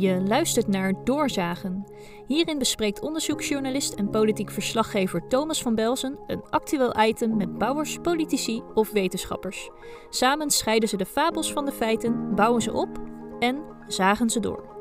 Je 0.00 0.20
luistert 0.26 0.66
naar 0.66 1.04
Doorzagen. 1.04 1.84
Hierin 2.26 2.58
bespreekt 2.58 3.00
onderzoeksjournalist 3.00 3.94
en 3.94 4.10
politiek 4.10 4.50
verslaggever 4.50 5.28
Thomas 5.28 5.62
van 5.62 5.74
Belzen 5.74 6.18
een 6.26 6.42
actueel 6.50 7.00
item 7.00 7.36
met 7.36 7.58
bouwers, 7.58 7.98
politici 8.02 8.62
of 8.74 8.90
wetenschappers. 8.90 9.70
Samen 10.08 10.50
scheiden 10.50 10.88
ze 10.88 10.96
de 10.96 11.06
fabels 11.06 11.52
van 11.52 11.64
de 11.64 11.72
feiten, 11.72 12.34
bouwen 12.34 12.62
ze 12.62 12.72
op 12.72 12.88
en 13.38 13.62
zagen 13.86 14.30
ze 14.30 14.40
door. 14.40 14.73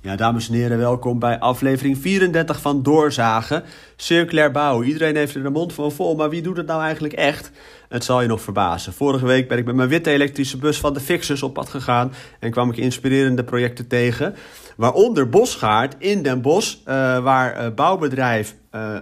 Ja, 0.00 0.16
dames 0.16 0.48
en 0.48 0.54
heren, 0.54 0.78
welkom 0.78 1.18
bij 1.18 1.38
aflevering 1.38 1.98
34 1.98 2.60
van 2.60 2.82
Doorzagen. 2.82 3.64
Circulair 3.96 4.50
bouwen. 4.50 4.86
Iedereen 4.86 5.16
heeft 5.16 5.34
er 5.34 5.42
de 5.42 5.50
mond 5.50 5.72
van 5.72 5.92
vol, 5.92 6.14
maar 6.14 6.30
wie 6.30 6.42
doet 6.42 6.56
het 6.56 6.66
nou 6.66 6.82
eigenlijk 6.82 7.14
echt? 7.14 7.50
Het 7.88 8.04
zal 8.04 8.22
je 8.22 8.28
nog 8.28 8.40
verbazen. 8.40 8.92
Vorige 8.92 9.26
week 9.26 9.48
ben 9.48 9.58
ik 9.58 9.64
met 9.64 9.74
mijn 9.74 9.88
witte 9.88 10.10
elektrische 10.10 10.56
bus 10.56 10.78
van 10.78 10.94
de 10.94 11.00
Fixers 11.00 11.42
op 11.42 11.54
pad 11.54 11.68
gegaan 11.68 12.12
en 12.40 12.50
kwam 12.50 12.70
ik 12.70 12.76
inspirerende 12.76 13.44
projecten 13.44 13.86
tegen. 13.86 14.34
Waaronder 14.76 15.28
Bosgaard 15.28 15.94
in 15.98 16.22
Den 16.22 16.40
Bosch, 16.40 16.76
uh, 16.76 16.84
waar 17.18 17.64
uh, 17.64 17.74
bouwbedrijf 17.74 18.56
uh, 18.74 18.96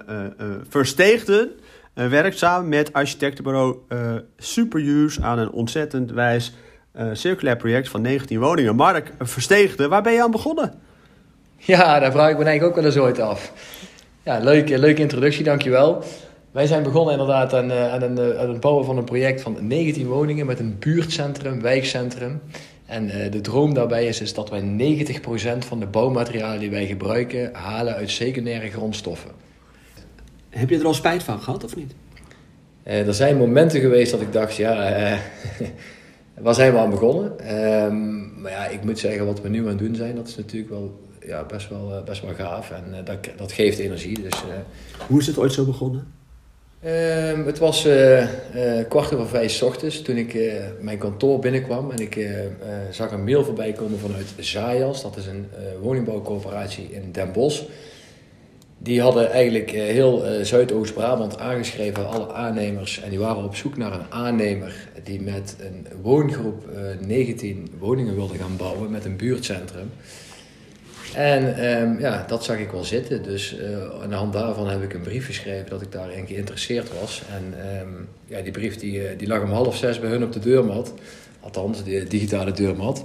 Versteegden 0.68 1.50
werkt 1.94 2.38
samen 2.38 2.68
met 2.68 2.92
architectenbureau 2.92 3.76
Superuse 4.36 5.22
aan 5.22 5.38
een 5.38 5.50
ontzettend 5.50 6.10
wijs 6.10 6.54
circulair 7.12 7.56
project 7.56 7.88
van 7.88 8.02
19 8.02 8.40
woningen. 8.40 8.76
Mark 8.76 9.12
Versteegde, 9.18 9.88
waar 9.88 10.02
ben 10.02 10.12
je 10.12 10.22
aan 10.22 10.30
begonnen? 10.30 10.84
Ja, 11.72 11.98
daar 11.98 12.12
vraag 12.12 12.30
ik 12.30 12.38
me 12.38 12.44
eigenlijk 12.44 12.62
ook 12.62 12.74
wel 12.74 12.84
eens 12.84 13.02
ooit 13.02 13.18
af. 13.18 13.52
Ja, 14.22 14.38
leuke, 14.38 14.78
leuke 14.78 15.00
introductie, 15.00 15.44
dankjewel. 15.44 16.02
Wij 16.50 16.66
zijn 16.66 16.82
begonnen 16.82 17.12
inderdaad 17.12 17.54
aan, 17.54 17.70
uh, 17.70 17.92
aan, 17.92 18.02
een, 18.02 18.18
uh, 18.18 18.40
aan 18.40 18.48
het 18.48 18.60
bouwen 18.60 18.84
van 18.84 18.96
een 18.96 19.04
project 19.04 19.40
van 19.40 19.56
19 19.60 20.06
woningen 20.06 20.46
met 20.46 20.58
een 20.58 20.76
buurtcentrum, 20.78 21.60
wijkcentrum. 21.62 22.40
En 22.86 23.30
de 23.30 23.40
droom 23.40 23.74
daarbij 23.74 24.06
is, 24.06 24.20
is 24.20 24.34
dat 24.34 24.50
wij 24.50 24.60
90% 24.60 25.66
van 25.66 25.80
de 25.80 25.86
bouwmaterialen 25.86 26.60
die 26.60 26.70
wij 26.70 26.86
gebruiken 26.86 27.54
halen 27.54 27.94
uit 27.94 28.10
secundaire 28.10 28.70
grondstoffen. 28.70 29.30
Heb 30.48 30.70
je 30.70 30.78
er 30.78 30.86
al 30.86 30.94
spijt 30.94 31.22
van 31.22 31.40
gehad 31.40 31.64
of 31.64 31.76
niet? 31.76 31.94
er 32.82 33.14
zijn 33.14 33.36
momenten 33.36 33.80
geweest 33.80 34.10
dat 34.10 34.20
ik 34.20 34.32
dacht, 34.32 34.56
ja, 34.56 34.74
waar 36.40 36.54
zijn 36.54 36.72
we 36.72 36.78
aan 36.78 36.90
begonnen? 36.90 37.56
Um, 37.84 38.40
maar 38.40 38.50
ja, 38.50 38.66
ik 38.66 38.84
moet 38.84 38.98
zeggen, 38.98 39.26
wat 39.26 39.40
we 39.40 39.48
nu 39.48 39.60
aan 39.60 39.68
het 39.68 39.78
doen 39.78 39.94
zijn, 39.94 40.14
dat 40.14 40.28
is 40.28 40.36
natuurlijk 40.36 40.70
wel 40.70 41.05
ja, 41.26 41.44
best, 41.44 41.68
wel, 41.68 42.02
best 42.04 42.22
wel 42.22 42.34
gaaf. 42.34 42.70
En 42.70 43.04
dat, 43.04 43.18
dat 43.36 43.52
geeft 43.52 43.78
energie. 43.78 44.22
Dus, 44.22 44.42
Hoe 45.06 45.20
is 45.20 45.26
het 45.26 45.38
ooit 45.38 45.52
zo 45.52 45.64
begonnen? 45.64 46.14
Uh, 46.86 47.46
het 47.46 47.58
was 47.58 47.86
uh, 47.86 48.20
uh, 48.20 48.28
kwart 48.88 49.14
over 49.14 49.28
vijf 49.28 49.52
s 49.52 49.62
ochtends 49.62 50.02
toen 50.02 50.16
ik 50.16 50.34
uh, 50.34 50.52
mijn 50.80 50.98
kantoor 50.98 51.38
binnenkwam 51.38 51.90
en 51.90 51.98
ik 51.98 52.28
zag 52.90 53.10
een 53.10 53.24
mail 53.24 53.44
voorbij 53.44 53.72
komen 53.72 53.98
vanuit 53.98 54.26
Zayas. 54.38 55.02
Dat 55.02 55.16
is 55.16 55.26
een 55.26 55.46
woningbouwcoöperatie 55.80 56.88
in 56.90 57.12
Den 57.12 57.32
Bosch. 57.32 57.62
Die 58.78 59.00
hadden 59.00 59.30
eigenlijk 59.30 59.70
heel 59.70 60.22
Zuidoost-Brabant 60.42 61.38
aangeschreven, 61.38 62.08
alle 62.08 62.32
aannemers. 62.32 63.00
En 63.02 63.10
die 63.10 63.18
waren 63.18 63.44
op 63.44 63.56
zoek 63.56 63.76
naar 63.76 63.92
een 63.92 64.06
aannemer 64.12 64.88
die 65.02 65.20
met 65.20 65.56
een 65.60 65.86
woongroep 66.02 66.64
19 67.06 67.68
woningen 67.78 68.14
wilde 68.14 68.38
gaan 68.38 68.56
bouwen 68.56 68.90
met 68.90 69.04
een 69.04 69.16
buurtcentrum. 69.16 69.90
En 71.14 71.66
um, 71.80 72.00
ja, 72.00 72.24
dat 72.28 72.44
zag 72.44 72.58
ik 72.58 72.70
wel 72.70 72.84
zitten. 72.84 73.22
Dus 73.22 73.56
uh, 73.58 74.02
aan 74.02 74.08
de 74.08 74.14
hand 74.14 74.32
daarvan 74.32 74.68
heb 74.68 74.82
ik 74.82 74.94
een 74.94 75.00
brief 75.00 75.26
geschreven 75.26 75.70
dat 75.70 75.82
ik 75.82 75.92
daarin 75.92 76.26
geïnteresseerd 76.26 76.90
was. 77.00 77.22
En 77.34 77.54
um, 77.80 78.08
ja, 78.26 78.40
die 78.40 78.52
brief 78.52 78.76
die, 78.76 79.16
die 79.16 79.28
lag 79.28 79.42
om 79.42 79.50
half 79.50 79.76
zes 79.76 80.00
bij 80.00 80.10
hun 80.10 80.24
op 80.24 80.32
de 80.32 80.38
deurmat. 80.38 80.94
Althans, 81.40 81.84
de 81.84 82.04
digitale 82.08 82.52
deurmat. 82.52 83.02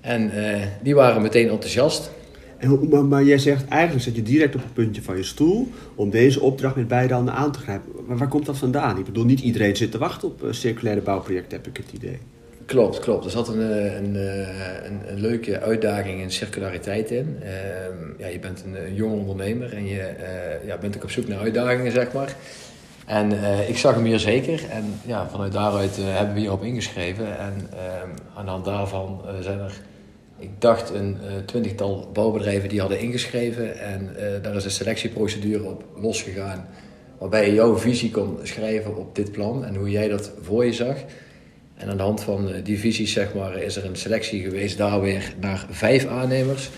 En 0.00 0.30
uh, 0.34 0.62
die 0.82 0.94
waren 0.94 1.22
meteen 1.22 1.48
enthousiast. 1.48 2.10
En, 2.58 3.08
maar, 3.08 3.24
jij 3.24 3.38
zegt 3.38 3.68
eigenlijk 3.68 4.04
zit 4.04 4.16
je 4.16 4.22
direct 4.22 4.54
op 4.54 4.62
het 4.62 4.74
puntje 4.74 5.02
van 5.02 5.16
je 5.16 5.22
stoel 5.22 5.68
om 5.94 6.10
deze 6.10 6.40
opdracht 6.40 6.76
met 6.76 6.88
beide 6.88 7.14
handen 7.14 7.34
aan 7.34 7.52
te 7.52 7.58
grijpen. 7.58 7.92
Maar 8.06 8.16
waar 8.16 8.28
komt 8.28 8.46
dat 8.46 8.58
vandaan? 8.58 8.98
Ik 8.98 9.04
bedoel, 9.04 9.24
niet 9.24 9.40
iedereen 9.40 9.76
zit 9.76 9.90
te 9.90 9.98
wachten 9.98 10.28
op 10.28 10.46
circulaire 10.50 11.02
bouwprojecten, 11.02 11.56
heb 11.56 11.66
ik 11.66 11.76
het 11.76 11.92
idee. 11.92 12.18
Klopt, 12.70 12.98
klopt. 12.98 13.24
Er 13.24 13.30
zat 13.30 13.48
een, 13.48 13.60
een, 13.60 14.14
een, 14.84 15.00
een 15.06 15.20
leuke 15.20 15.60
uitdaging 15.60 16.20
in 16.20 16.30
circulariteit 16.30 17.10
in. 17.10 17.38
Uh, 17.42 17.48
ja, 18.18 18.26
je 18.26 18.38
bent 18.38 18.64
een, 18.64 18.84
een 18.84 18.94
jong 18.94 19.20
ondernemer 19.20 19.74
en 19.74 19.86
je 19.86 19.98
uh, 19.98 20.66
ja, 20.66 20.76
bent 20.76 20.96
ook 20.96 21.02
op 21.02 21.10
zoek 21.10 21.28
naar 21.28 21.38
uitdagingen, 21.38 21.92
zeg 21.92 22.12
maar. 22.12 22.34
En 23.06 23.32
ik 23.68 23.78
zag 23.78 23.94
hem 23.94 24.04
hier 24.04 24.18
zeker. 24.18 24.64
En 24.70 25.00
ja, 25.06 25.28
vanuit 25.28 25.52
daaruit 25.52 25.96
hebben 26.00 26.34
we 26.34 26.40
hierop 26.40 26.62
ingeschreven. 26.62 27.38
En 27.38 27.54
ehm, 27.72 28.08
aan 28.34 28.44
de 28.44 28.50
hand 28.50 28.64
daarvan 28.64 29.20
zijn 29.40 29.58
er, 29.58 29.80
ik 30.38 30.50
dacht, 30.58 30.90
een 30.90 31.18
twintigtal 31.44 32.10
bouwbedrijven 32.12 32.68
die 32.68 32.80
hadden 32.80 33.00
ingeschreven. 33.00 33.78
En 33.78 34.16
daar 34.42 34.56
is 34.56 34.64
een 34.64 34.70
selectieprocedure 34.70 35.64
op 35.64 35.84
losgegaan. 35.96 36.68
Waarbij 37.18 37.46
je 37.46 37.54
jouw 37.54 37.76
visie 37.76 38.10
kon 38.10 38.38
schrijven 38.42 38.96
op 38.96 39.14
dit 39.14 39.32
plan 39.32 39.64
en 39.64 39.74
hoe 39.74 39.90
jij 39.90 40.08
dat 40.08 40.32
voor 40.42 40.64
je 40.64 40.72
zag. 40.72 40.96
En 41.80 41.88
aan 41.88 41.96
de 41.96 42.02
hand 42.02 42.22
van 42.22 42.52
die 42.64 42.78
visies 42.78 43.12
zeg 43.12 43.34
maar, 43.34 43.62
is 43.62 43.76
er 43.76 43.84
een 43.84 43.96
selectie 43.96 44.42
geweest 44.42 44.78
daar 44.78 45.00
weer 45.00 45.34
naar 45.40 45.66
vijf 45.70 46.06
aannemers. 46.06 46.70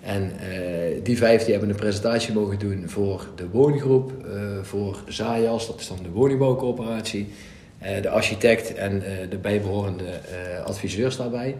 En 0.00 0.22
uh, 0.22 1.04
die 1.04 1.16
vijf 1.16 1.42
die 1.42 1.50
hebben 1.52 1.70
een 1.70 1.76
presentatie 1.76 2.34
mogen 2.34 2.58
doen 2.58 2.84
voor 2.86 3.26
de 3.34 3.48
woongroep, 3.48 4.12
uh, 4.26 4.32
voor 4.62 5.02
Zayas, 5.08 5.66
dat 5.66 5.80
is 5.80 5.88
dan 5.88 5.98
de 6.02 6.08
woningbouwcoöperatie, 6.08 7.26
uh, 7.82 8.02
de 8.02 8.08
architect 8.08 8.74
en 8.74 9.02
de 9.30 9.36
bijbehorende 9.36 10.04
adviseurs 10.64 11.16
daarbij. 11.16 11.56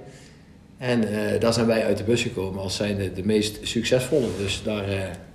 En 0.78 1.00
daar 1.40 1.52
zijn 1.52 1.66
wij 1.66 1.84
uit 1.84 1.98
de 1.98 2.04
bus 2.04 2.22
gekomen 2.22 2.60
als 2.60 2.76
zijnde 2.76 3.12
de 3.12 3.24
meest 3.24 3.58
succesvolle. 3.62 4.26
Dus 4.38 4.62
daar, 4.64 4.86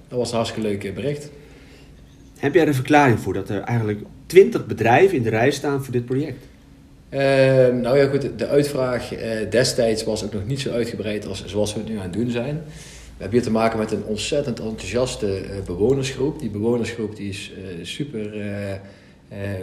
dat 0.07 0.17
was 0.17 0.29
een 0.29 0.35
hartstikke 0.35 0.67
leuk 0.67 0.93
bericht. 0.93 1.29
Heb 2.39 2.53
jij 2.53 2.61
er 2.61 2.67
een 2.67 2.73
verklaring 2.73 3.19
voor 3.19 3.33
dat 3.33 3.49
er 3.49 3.61
eigenlijk 3.61 4.01
twintig 4.25 4.65
bedrijven 4.65 5.17
in 5.17 5.23
de 5.23 5.29
rij 5.29 5.51
staan 5.51 5.83
voor 5.83 5.93
dit 5.93 6.05
project? 6.05 6.45
Uh, 7.13 7.19
nou 7.81 7.97
ja, 7.97 8.07
goed, 8.07 8.39
de 8.39 8.47
uitvraag 8.47 9.13
uh, 9.13 9.19
destijds 9.49 10.03
was 10.03 10.23
ook 10.23 10.33
nog 10.33 10.45
niet 10.45 10.59
zo 10.59 10.71
uitgebreid 10.71 11.27
als 11.27 11.45
zoals 11.45 11.73
we 11.73 11.79
het 11.79 11.89
nu 11.89 11.95
aan 11.95 12.03
het 12.03 12.13
doen 12.13 12.29
zijn. 12.29 12.55
We 12.55 13.25
hebben 13.25 13.37
hier 13.37 13.47
te 13.47 13.51
maken 13.51 13.79
met 13.79 13.91
een 13.91 14.03
ontzettend 14.03 14.59
enthousiaste 14.59 15.41
uh, 15.41 15.49
bewonersgroep. 15.65 16.39
Die 16.39 16.49
bewonersgroep 16.49 17.15
die 17.15 17.29
is 17.29 17.51
super 17.81 18.31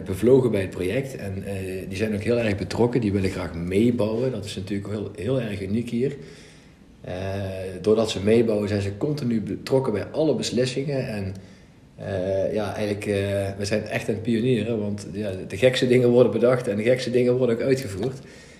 bevlogen 0.04 0.50
bij 0.50 0.60
het 0.60 0.70
project 0.70 1.16
en 1.16 1.44
die 1.88 1.96
zijn 1.96 2.14
ook 2.14 2.22
heel 2.22 2.38
erg 2.38 2.56
betrokken. 2.56 3.00
Die 3.00 3.12
willen 3.12 3.30
graag 3.30 3.54
meebouwen. 3.54 4.30
Dat 4.30 4.44
is 4.44 4.56
natuurlijk 4.56 4.88
heel, 4.88 5.10
heel 5.16 5.40
erg 5.40 5.62
uniek 5.62 5.90
hier. 5.90 6.16
doordat 7.80 8.10
ze 8.10 8.22
meebouwen 8.22 8.68
zijn 8.68 8.82
ze 8.82 8.96
continu 8.96 9.40
betrokken 9.40 9.92
bij 9.92 10.06
alle 10.06 10.34
beslissingen 10.34 11.08
en 11.08 11.34
uh, 12.00 12.54
ja, 12.54 12.74
eigenlijk, 12.74 13.06
uh, 13.06 13.14
we 13.58 13.64
zijn 13.64 13.84
echt 13.84 14.08
een 14.08 14.20
pionieren, 14.20 14.80
want 14.80 15.06
ja, 15.12 15.30
de 15.48 15.56
gekste 15.56 15.86
dingen 15.86 16.08
worden 16.08 16.32
bedacht 16.32 16.68
en 16.68 16.76
de 16.76 16.82
gekste 16.82 17.10
dingen 17.10 17.36
worden 17.36 17.56
ook 17.56 17.62
uitgevoerd. 17.62 18.18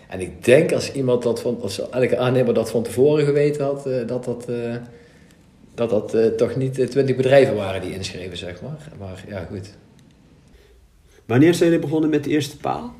En 0.08 0.20
ik 0.20 0.44
denk 0.44 0.72
als 0.72 0.92
iemand 0.92 1.22
dat 1.22 1.41
van, 1.41 1.60
als 1.60 1.91
elke 1.91 2.19
aannemer 2.19 2.54
dat 2.54 2.70
van 2.70 2.82
tevoren 2.82 3.25
geweten 3.25 3.64
had, 3.64 3.86
uh, 3.86 4.06
dat 4.06 4.25
dat, 4.25 4.48
dat, 5.75 5.91
dat 5.91 6.38
toch 6.38 6.56
niet 6.56 6.91
twintig 6.91 7.16
bedrijven 7.16 7.54
waren 7.54 7.80
die 7.80 7.94
inschreven, 7.94 8.36
zeg 8.36 8.62
maar. 8.62 8.88
Maar 8.98 9.25
ja, 9.28 9.46
goed. 9.50 9.75
Wanneer 11.26 11.54
zijn 11.54 11.70
jullie 11.70 11.84
begonnen 11.84 12.10
met 12.10 12.25
de 12.25 12.30
eerste 12.30 12.56
paal? 12.56 12.94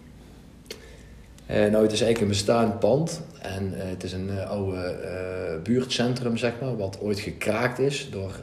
Uh, 1.51 1.57
nou, 1.57 1.83
het 1.83 1.93
is 1.93 2.01
eigenlijk 2.01 2.21
een 2.21 2.29
bestaand 2.29 2.79
pand. 2.79 3.23
En 3.43 3.73
uh, 3.77 3.83
het 3.83 4.05
is 4.05 4.13
een 4.13 4.29
uh, 4.31 4.51
oude 4.51 5.61
buurtcentrum, 5.63 6.37
zeg 6.37 6.53
maar, 6.61 6.77
wat 6.77 6.99
ooit 7.01 7.21
gekraakt 7.21 7.79
is 7.79 8.09
door 8.11 8.41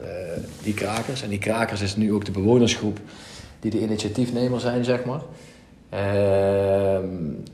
die 0.62 0.74
krakers. 0.74 1.22
En 1.22 1.28
die 1.28 1.38
krakers 1.38 1.80
is 1.80 1.96
nu 1.96 2.12
ook 2.12 2.24
de 2.24 2.30
bewonersgroep 2.30 2.98
die 3.60 3.70
de 3.70 3.80
initiatiefnemer 3.80 4.60
zijn, 4.60 4.84
zeg 4.84 5.04
maar. 5.04 5.20
Ehm, 5.88 7.06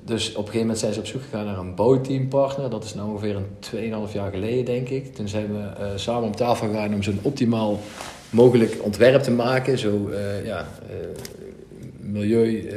dus 0.05 0.29
op 0.29 0.37
een 0.37 0.43
gegeven 0.43 0.61
moment 0.61 0.79
zijn 0.79 0.93
ze 0.93 1.01
op 1.01 1.07
zoek 1.07 1.23
gegaan 1.23 1.45
naar 1.45 1.59
een 1.59 1.75
bouwteampartner. 1.75 2.71
Dat 2.71 2.85
is 2.85 2.95
nu 2.95 3.01
ongeveer 3.01 3.37
een 3.37 4.07
2,5 4.09 4.13
jaar 4.13 4.31
geleden, 4.31 4.65
denk 4.65 4.89
ik. 4.89 5.15
Toen 5.15 5.29
zijn 5.29 5.47
we 5.53 5.93
samen 5.97 6.23
om 6.23 6.37
tafel 6.37 6.67
gegaan 6.67 6.95
om 6.95 7.03
zo'n 7.03 7.19
optimaal 7.23 7.79
mogelijk 8.31 8.79
ontwerp 8.83 9.23
te 9.23 9.31
maken. 9.31 9.79
Zo, 9.79 10.11
ja, 10.45 10.69
milieu, 12.01 12.71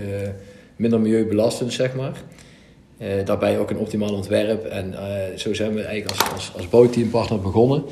minder 0.76 1.00
milieubelastend, 1.00 1.74
zeg 1.74 1.96
maar. 1.96 2.22
Uh, 3.04 3.26
daarbij 3.26 3.60
ook 3.60 3.70
een 3.70 3.78
optimaal 3.78 4.14
ontwerp. 4.14 4.66
En 4.66 4.92
uh, 4.92 5.38
zo 5.38 5.54
zijn 5.54 5.74
we 5.74 5.82
eigenlijk 5.82 6.22
als, 6.22 6.32
als, 6.34 6.52
als 6.56 6.70
bouwteampartner 6.70 7.42
begonnen. 7.42 7.84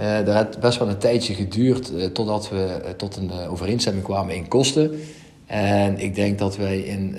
Uh, 0.00 0.24
dat 0.24 0.34
heeft 0.34 0.60
best 0.60 0.78
wel 0.78 0.88
een 0.88 0.98
tijdje 0.98 1.34
geduurd 1.34 2.14
totdat 2.14 2.48
we 2.48 2.94
tot 2.96 3.16
een 3.16 3.30
overeenstemming 3.30 4.04
kwamen 4.04 4.34
in 4.34 4.48
kosten. 4.48 5.00
En 5.46 5.98
ik 5.98 6.14
denk 6.14 6.38
dat 6.38 6.56
wij 6.56 6.78
in 6.78 7.18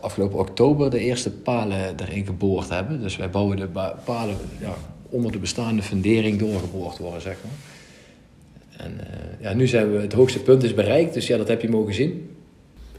afgelopen 0.00 0.38
oktober 0.38 0.90
de 0.90 0.98
eerste 0.98 1.30
palen 1.30 1.78
erin 1.96 2.26
geboord 2.26 2.68
hebben. 2.68 3.00
Dus 3.00 3.16
wij 3.16 3.30
bouwen 3.30 3.56
de 3.56 3.68
palen 4.04 4.36
ja, 4.60 4.74
onder 5.10 5.32
de 5.32 5.38
bestaande 5.38 5.82
fundering 5.82 6.38
doorgeboord 6.38 6.98
worden, 6.98 7.20
zeg 7.20 7.36
maar. 7.42 8.86
En 8.86 9.00
ja, 9.40 9.52
nu 9.52 9.66
zijn 9.66 9.92
we, 9.92 10.00
het 10.00 10.12
hoogste 10.12 10.38
punt 10.38 10.62
is 10.62 10.74
bereikt, 10.74 11.14
dus 11.14 11.26
ja, 11.26 11.36
dat 11.36 11.48
heb 11.48 11.60
je 11.60 11.68
mogen 11.68 11.94
zien. 11.94 12.33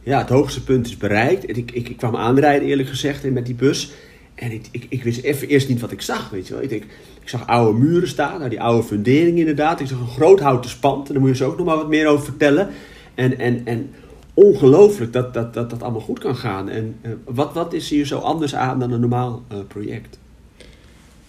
Ja, 0.06 0.18
het 0.18 0.30
hoogste 0.30 0.64
punt 0.64 0.86
is 0.88 0.98
bereikt. 0.98 1.46
En 1.46 1.56
ik, 1.56 1.72
ik, 1.72 1.90
ik 1.90 1.98
kwam 1.98 2.16
aanrijden 2.16 2.68
eerlijk 2.68 2.90
gezegd 2.90 3.32
met 3.32 3.46
die 3.46 3.56
bus. 3.56 3.92
En 4.36 4.52
ik, 4.52 4.68
ik, 4.72 4.86
ik 4.90 5.04
wist 5.04 5.22
even 5.22 5.48
eerst 5.48 5.70
niet 5.70 5.82
wat 5.82 5.92
ik 5.92 6.02
zag, 6.02 6.30
weet 6.30 6.48
je 6.48 6.54
wel. 6.54 6.64
Ik, 6.64 6.72
ik 6.72 7.30
zag 7.30 7.48
oude 7.48 7.80
muren 7.80 8.08
staan, 8.08 8.38
nou, 8.38 8.50
die 8.50 8.62
oude 8.62 8.88
fundering 8.88 9.38
inderdaad. 9.38 9.80
Ik 9.80 9.88
zag 9.88 10.00
een 10.00 10.08
groot 10.08 10.40
houten 10.40 10.70
spand, 10.70 11.08
en 11.08 11.14
daar 11.14 11.22
moet 11.22 11.32
je 11.32 11.36
zo 11.36 11.50
ook 11.50 11.58
nog 11.58 11.66
maar 11.66 11.76
wat 11.76 11.90
meer 11.90 12.08
over 12.08 12.26
vertellen. 12.26 12.70
En, 13.16 13.40
en, 13.40 13.62
en 13.66 13.90
ongelooflijk 14.34 15.14
dat 15.14 15.34
dat, 15.34 15.54
dat 15.54 15.70
dat 15.70 15.84
allemaal 15.84 16.02
goed 16.02 16.20
kan 16.20 16.36
gaan. 16.36 16.70
En 16.70 16.96
uh, 17.02 17.12
wat, 17.26 17.54
wat 17.54 17.74
is 17.74 17.90
hier 17.90 18.06
zo 18.06 18.20
anders 18.20 18.56
aan 18.56 18.80
dan 18.80 18.92
een 18.92 19.00
normaal 19.00 19.44
uh, 19.52 19.58
project? 19.68 20.20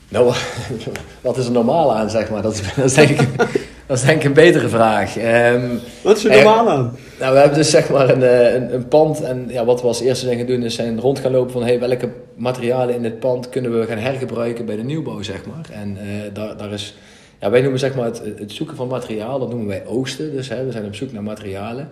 Nou, 0.08 0.34
wat 1.20 1.36
is 1.36 1.46
er 1.46 1.52
normaal 1.52 1.94
aan, 1.94 2.10
zeg 2.10 2.30
maar? 2.30 2.42
Dat 2.42 2.52
is, 2.52 2.74
dat 2.74 2.84
is, 2.84 2.94
denk, 2.94 3.20
ik, 3.20 3.65
dat 3.86 3.96
is 3.96 4.04
denk 4.04 4.18
ik 4.18 4.24
een 4.24 4.32
betere 4.32 4.68
vraag. 4.68 5.16
Um, 5.16 5.80
wat 6.02 6.16
is 6.16 6.24
er 6.24 6.30
normaal 6.30 6.70
aan? 6.70 6.96
Nou, 7.18 7.32
we 7.32 7.38
hebben 7.38 7.58
dus 7.58 7.70
zeg 7.70 7.90
maar 7.90 8.08
een, 8.08 8.54
een, 8.54 8.74
een, 8.74 8.88
pand. 8.88 9.22
En 9.22 9.46
ja, 9.48 9.64
wat 9.64 9.80
we 9.80 9.86
als 9.86 10.00
eerste 10.00 10.24
zijn 10.24 10.38
gaan 10.38 10.46
doen, 10.46 10.62
is 10.62 10.74
zijn 10.74 11.00
rond 11.00 11.18
gaan 11.18 11.32
lopen 11.32 11.52
van... 11.52 11.62
Hey, 11.62 11.80
welke 11.80 12.08
materialen 12.36 12.94
in 12.94 13.02
dit 13.02 13.20
pand 13.20 13.48
kunnen 13.48 13.80
we 13.80 13.86
gaan 13.86 13.98
hergebruiken 13.98 14.66
bij 14.66 14.76
de 14.76 14.82
nieuwbouw, 14.82 15.22
zeg 15.22 15.46
maar. 15.46 15.68
En 15.72 15.96
uh, 15.96 16.22
daar, 16.32 16.56
daar 16.56 16.72
is... 16.72 16.96
Ja, 17.40 17.50
wij 17.50 17.60
noemen 17.60 17.78
zeg 17.78 17.94
maar 17.94 18.04
het, 18.04 18.22
het 18.38 18.52
zoeken 18.52 18.76
van 18.76 18.88
materiaal, 18.88 19.38
dat 19.38 19.48
noemen 19.48 19.66
wij 19.66 19.86
oogsten. 19.86 20.32
Dus 20.32 20.48
hè, 20.48 20.64
we 20.64 20.72
zijn 20.72 20.84
op 20.84 20.94
zoek 20.94 21.12
naar 21.12 21.22
materialen. 21.22 21.88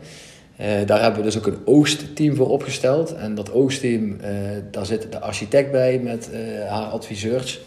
Uh, 0.60 0.66
daar 0.86 1.02
hebben 1.02 1.18
we 1.18 1.24
dus 1.24 1.38
ook 1.38 1.46
een 1.46 1.58
oogstteam 1.64 2.36
voor 2.36 2.48
opgesteld. 2.48 3.14
En 3.14 3.34
dat 3.34 3.52
oogstteam, 3.52 4.02
uh, 4.02 4.28
daar 4.70 4.86
zit 4.86 5.12
de 5.12 5.20
architect 5.20 5.70
bij 5.70 6.00
met 6.02 6.30
haar 6.68 6.86
adviseurs... 6.86 7.60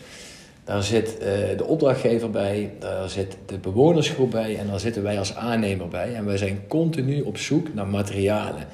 Daar 0.67 0.83
zit 0.83 1.17
uh, 1.19 1.27
de 1.57 1.65
opdrachtgever 1.65 2.29
bij, 2.29 2.71
daar 2.79 3.09
zit 3.09 3.37
de 3.45 3.57
bewonersgroep 3.57 4.31
bij 4.31 4.57
en 4.57 4.67
daar 4.67 4.79
zitten 4.79 5.03
wij 5.03 5.19
als 5.19 5.35
aannemer 5.35 5.87
bij. 5.87 6.13
En 6.13 6.25
wij 6.25 6.37
zijn 6.37 6.59
continu 6.67 7.21
op 7.21 7.37
zoek 7.37 7.73
naar 7.73 7.87
materialen. 7.87 8.65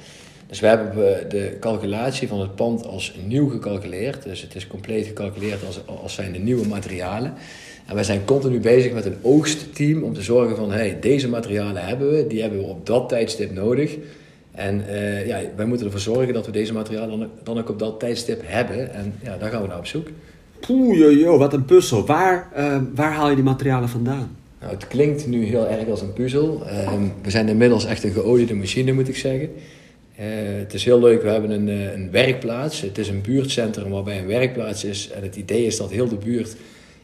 Dus 0.46 0.60
we 0.60 0.66
hebben 0.66 1.28
de 1.28 1.56
calculatie 1.60 2.28
van 2.28 2.40
het 2.40 2.54
pand 2.54 2.86
als 2.86 3.14
nieuw 3.26 3.48
gecalculeerd. 3.48 4.22
Dus 4.22 4.42
het 4.42 4.54
is 4.54 4.66
compleet 4.66 5.06
gecalculeerd 5.06 5.66
als, 5.66 5.80
als 6.02 6.14
zijn 6.14 6.32
de 6.32 6.38
nieuwe 6.38 6.66
materialen. 6.66 7.34
En 7.86 7.94
wij 7.94 8.04
zijn 8.04 8.24
continu 8.24 8.60
bezig 8.60 8.92
met 8.92 9.04
een 9.04 9.18
oogstteam 9.22 10.02
om 10.02 10.14
te 10.14 10.22
zorgen 10.22 10.56
van... 10.56 10.72
Hey, 10.72 10.96
deze 11.00 11.28
materialen 11.28 11.84
hebben 11.84 12.10
we, 12.10 12.26
die 12.26 12.40
hebben 12.40 12.58
we 12.58 12.64
op 12.64 12.86
dat 12.86 13.08
tijdstip 13.08 13.52
nodig. 13.52 13.96
En 14.52 14.84
uh, 14.88 15.26
ja, 15.26 15.40
wij 15.56 15.66
moeten 15.66 15.86
ervoor 15.86 16.00
zorgen 16.00 16.34
dat 16.34 16.46
we 16.46 16.52
deze 16.52 16.72
materialen 16.72 17.30
dan 17.42 17.58
ook 17.58 17.68
op 17.68 17.78
dat 17.78 18.00
tijdstip 18.00 18.42
hebben. 18.44 18.94
En 18.94 19.14
ja, 19.22 19.36
daar 19.36 19.50
gaan 19.50 19.62
we 19.62 19.68
naar 19.68 19.78
op 19.78 19.86
zoek. 19.86 20.08
Poeh, 20.66 21.38
wat 21.38 21.52
een 21.52 21.64
puzzel. 21.64 22.06
Waar, 22.06 22.48
uh, 22.56 22.76
waar 22.94 23.12
haal 23.12 23.28
je 23.28 23.34
die 23.34 23.44
materialen 23.44 23.88
vandaan? 23.88 24.36
Nou, 24.60 24.72
het 24.72 24.86
klinkt 24.88 25.26
nu 25.26 25.44
heel 25.44 25.68
erg 25.68 25.88
als 25.88 26.00
een 26.00 26.12
puzzel. 26.12 26.62
Uh, 26.66 26.92
we 27.22 27.30
zijn 27.30 27.48
inmiddels 27.48 27.84
echt 27.84 28.04
een 28.04 28.12
geoliede 28.12 28.54
machine, 28.54 28.92
moet 28.92 29.08
ik 29.08 29.16
zeggen. 29.16 29.50
Uh, 29.50 30.24
het 30.58 30.74
is 30.74 30.84
heel 30.84 31.00
leuk, 31.00 31.22
we 31.22 31.28
hebben 31.28 31.50
een, 31.50 31.68
een 31.68 32.10
werkplaats. 32.10 32.80
Het 32.80 32.98
is 32.98 33.08
een 33.08 33.20
buurtcentrum 33.20 33.90
waarbij 33.90 34.18
een 34.18 34.26
werkplaats 34.26 34.84
is. 34.84 35.10
En 35.10 35.22
het 35.22 35.36
idee 35.36 35.66
is 35.66 35.76
dat 35.76 35.90
heel 35.90 36.08
de 36.08 36.16
buurt 36.16 36.56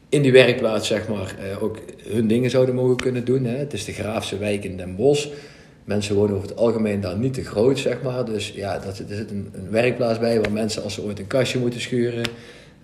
in 0.08 0.22
die 0.22 0.32
werkplaats 0.32 0.88
zeg 0.88 1.08
maar, 1.08 1.34
ook 1.60 1.78
hun 2.08 2.26
dingen 2.26 2.50
zouden 2.50 2.74
mogen 2.74 2.96
kunnen 2.96 3.24
doen. 3.24 3.44
Hè. 3.44 3.56
Het 3.56 3.72
is 3.72 3.84
de 3.84 3.92
Graafse 3.92 4.38
wijk 4.38 4.64
in 4.64 4.76
Den 4.76 4.96
Bosch. 4.96 5.28
Mensen 5.84 6.14
wonen 6.14 6.36
over 6.36 6.48
het 6.48 6.58
algemeen 6.58 7.00
daar 7.00 7.18
niet 7.18 7.34
te 7.34 7.44
groot, 7.44 7.78
zeg 7.78 8.02
maar. 8.02 8.24
Dus 8.24 8.52
ja, 8.54 8.78
dat, 8.78 8.98
er 8.98 9.16
zit 9.16 9.30
een, 9.30 9.48
een 9.52 9.70
werkplaats 9.70 10.18
bij 10.18 10.40
waar 10.40 10.52
mensen 10.52 10.82
als 10.82 10.94
ze 10.94 11.02
ooit 11.02 11.18
een 11.18 11.26
kastje 11.26 11.58
moeten 11.58 11.80
schuren 11.80 12.22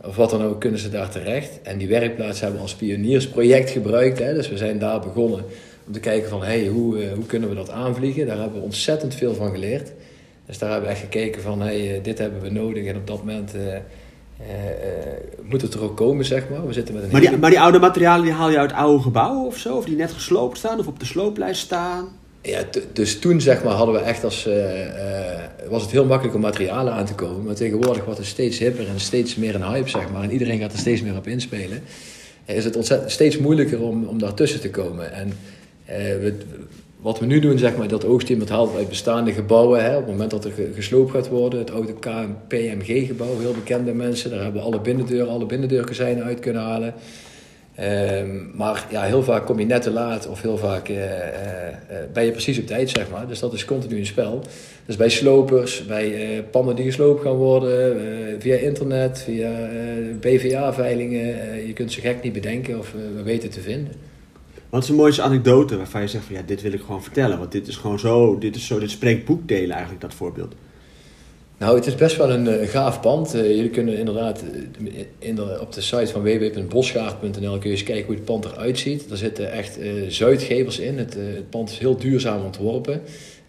of 0.06 0.16
wat 0.16 0.30
dan 0.30 0.42
ook, 0.42 0.60
kunnen 0.60 0.80
ze 0.80 0.88
daar 0.88 1.10
terecht. 1.10 1.62
En 1.62 1.78
die 1.78 1.88
werkplaats 1.88 2.40
hebben 2.40 2.56
we 2.56 2.62
als 2.62 2.74
pioniersproject 2.74 3.70
gebruikt. 3.70 4.18
Hè. 4.18 4.34
Dus 4.34 4.48
we 4.48 4.56
zijn 4.56 4.78
daar 4.78 5.00
begonnen 5.00 5.44
om 5.86 5.92
te 5.92 6.00
kijken 6.00 6.28
van, 6.28 6.42
hey, 6.42 6.66
hoe, 6.66 7.04
uh, 7.04 7.12
hoe 7.12 7.26
kunnen 7.26 7.48
we 7.48 7.54
dat 7.54 7.70
aanvliegen? 7.70 8.26
Daar 8.26 8.38
hebben 8.38 8.58
we 8.58 8.64
ontzettend 8.64 9.14
veel 9.14 9.34
van 9.34 9.50
geleerd. 9.50 9.92
Dus 10.46 10.58
daar 10.58 10.70
hebben 10.70 10.88
we 10.88 10.94
echt 10.94 11.04
gekeken 11.04 11.42
van, 11.42 11.60
hey, 11.60 11.96
uh, 11.96 12.02
dit 12.02 12.18
hebben 12.18 12.40
we 12.40 12.50
nodig. 12.50 12.84
En 12.86 12.96
op 12.96 13.06
dat 13.06 13.18
moment 13.18 13.54
uh, 13.54 13.62
moet 15.42 15.62
het 15.62 15.74
er 15.74 15.82
ook 15.82 15.96
komen, 15.96 16.24
zeg 16.24 16.48
maar. 16.48 16.66
We 16.66 16.72
zitten 16.72 16.94
met 16.94 17.02
een 17.02 17.10
maar, 17.10 17.20
die, 17.20 17.36
maar 17.36 17.50
die 17.50 17.60
oude 17.60 17.78
materialen 17.78 18.24
die 18.24 18.32
haal 18.32 18.50
je 18.50 18.58
uit 18.58 18.72
oude 18.72 19.02
gebouwen 19.02 19.46
of 19.46 19.56
zo? 19.56 19.76
Of 19.76 19.84
die 19.84 19.96
net 19.96 20.12
gesloopt 20.12 20.58
staan 20.58 20.78
of 20.78 20.86
op 20.86 20.98
de 20.98 21.06
slooplijst 21.06 21.60
staan? 21.60 22.08
Ja, 22.42 22.62
dus 22.92 23.18
toen 23.18 23.40
zeg 23.40 23.64
maar 23.64 23.74
hadden 23.74 23.94
we 23.94 24.00
echt 24.00 24.24
als, 24.24 24.46
uh, 24.46 24.54
uh, 24.54 25.35
was 25.68 25.82
het 25.82 25.90
heel 25.90 26.04
makkelijk 26.04 26.36
om 26.36 26.40
materialen 26.40 26.92
aan 26.92 27.06
te 27.06 27.14
komen. 27.14 27.44
Maar 27.44 27.54
tegenwoordig 27.54 28.04
wordt 28.04 28.18
het 28.18 28.28
steeds 28.28 28.58
hipper 28.58 28.88
en 28.88 29.00
steeds 29.00 29.36
meer 29.36 29.54
een 29.54 29.68
hype 29.68 29.88
zeg 29.88 30.10
maar. 30.12 30.22
En 30.22 30.32
iedereen 30.32 30.58
gaat 30.58 30.72
er 30.72 30.78
steeds 30.78 31.02
meer 31.02 31.16
op 31.16 31.26
inspelen. 31.26 31.82
Is 32.44 32.64
het 32.64 33.04
steeds 33.06 33.38
moeilijker 33.38 33.82
om, 33.82 34.04
om 34.04 34.18
daartussen 34.18 34.60
te 34.60 34.70
komen. 34.70 35.12
En 35.12 35.32
we, 36.20 36.34
wat 37.00 37.18
we 37.18 37.26
nu 37.26 37.40
doen 37.40 37.58
zeg 37.58 37.76
maar, 37.76 37.88
dat 37.88 38.04
oogsteam 38.04 38.38
dat 38.38 38.48
haalt 38.48 38.76
uit 38.76 38.88
bestaande 38.88 39.32
gebouwen. 39.32 39.84
Hè, 39.84 39.90
op 39.90 40.02
het 40.02 40.10
moment 40.10 40.30
dat 40.30 40.44
er 40.44 40.52
gesloopt 40.74 41.10
gaat 41.10 41.28
worden. 41.28 41.58
Het 41.58 41.70
oude 41.70 41.94
KMPMG 41.94 43.06
gebouw, 43.06 43.38
heel 43.38 43.52
bekend 43.52 43.84
bij 43.84 43.94
mensen. 43.94 44.30
Daar 44.30 44.42
hebben 44.42 44.60
we 44.60 44.66
alle 44.66 44.80
binnendeuren, 44.80 45.28
alle 45.28 45.46
binnendeurkozijnen 45.46 46.24
uit 46.24 46.40
kunnen 46.40 46.62
halen. 46.62 46.94
Um, 47.80 48.50
maar 48.54 48.86
ja, 48.90 49.02
heel 49.02 49.22
vaak 49.22 49.46
kom 49.46 49.58
je 49.58 49.66
net 49.66 49.82
te 49.82 49.90
laat 49.90 50.28
of 50.28 50.42
heel 50.42 50.58
vaak 50.58 50.88
uh, 50.88 50.96
uh, 50.96 51.04
ben 52.12 52.24
je 52.24 52.30
precies 52.30 52.58
op 52.58 52.66
tijd, 52.66 52.90
zeg 52.90 53.10
maar. 53.10 53.28
Dus 53.28 53.38
dat 53.38 53.52
is 53.52 53.64
continu 53.64 53.98
een 53.98 54.06
spel. 54.06 54.42
Dus 54.86 54.96
bij 54.96 55.08
slopers, 55.08 55.86
bij 55.86 56.44
panden 56.50 56.76
die 56.76 56.84
gesloopt 56.84 57.22
gaan 57.22 57.34
worden, 57.34 57.96
via 58.40 58.56
internet, 58.56 59.22
via 59.22 59.50
BVA-veilingen. 60.20 61.66
je 61.66 61.72
kunt 61.72 61.92
ze 61.92 62.00
gek 62.00 62.22
niet 62.22 62.32
bedenken 62.32 62.78
of 62.78 62.92
we 63.16 63.22
weten 63.22 63.50
te 63.50 63.60
vinden. 63.60 63.92
Wat 64.68 64.82
is 64.82 64.88
de 64.88 64.94
mooiste 64.94 65.22
anekdote 65.22 65.76
waarvan 65.76 66.00
je 66.00 66.08
zegt 66.08 66.24
van 66.24 66.34
ja, 66.34 66.42
dit 66.46 66.62
wil 66.62 66.72
ik 66.72 66.80
gewoon 66.80 67.02
vertellen. 67.02 67.38
Want 67.38 67.52
dit 67.52 67.68
is 67.68 67.76
gewoon 67.76 67.98
zo, 67.98 68.38
dit 68.38 68.56
is 68.56 68.66
zo, 68.66 68.78
dit 68.78 68.90
spreekt 68.90 69.24
boekdelen 69.24 69.70
eigenlijk, 69.70 70.00
dat 70.00 70.14
voorbeeld. 70.14 70.54
Nou, 71.58 71.76
het 71.76 71.86
is 71.86 71.94
best 71.94 72.16
wel 72.16 72.30
een, 72.30 72.60
een 72.60 72.68
gaaf 72.68 73.00
pand. 73.00 73.34
Uh, 73.34 73.40
jullie 73.40 73.70
kunnen 73.70 73.98
inderdaad 73.98 74.42
in 75.18 75.34
de, 75.34 75.58
op 75.60 75.72
de 75.72 75.80
site 75.80 76.06
van 76.06 76.22
www.bosgaard.nl 76.22 77.30
kun 77.58 77.70
je 77.70 77.76
eens 77.76 77.82
kijken 77.82 78.06
hoe 78.06 78.14
het 78.14 78.24
pand 78.24 78.44
eruit 78.44 78.78
ziet. 78.78 79.10
Er 79.10 79.16
zitten 79.16 79.52
echt 79.52 79.78
zuidgevels 80.08 80.78
in. 80.78 80.98
Het, 80.98 81.14
het, 81.14 81.50
pand 81.50 81.70
is 81.70 81.78
heel 81.78 81.96
duurzaam 81.96 82.44
ontworpen. 82.44 83.00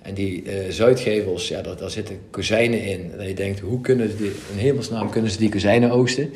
En 0.01 0.13
die 0.13 0.43
zuidgevels, 0.69 1.47
ja, 1.47 1.61
daar, 1.61 1.77
daar, 1.77 1.89
zitten 1.89 2.19
kozijnen 2.29 2.83
in. 2.83 3.11
En 3.17 3.27
je 3.27 3.33
denkt, 3.33 3.59
hoe 3.59 3.81
kunnen 3.81 4.09
ze 4.09 4.15
die, 4.15 4.31
in 4.51 4.57
hemelsnaam 4.57 5.09
kunnen 5.09 5.31
ze 5.31 5.37
die 5.37 5.49
kozijnen 5.49 5.91
oogsten? 5.91 6.29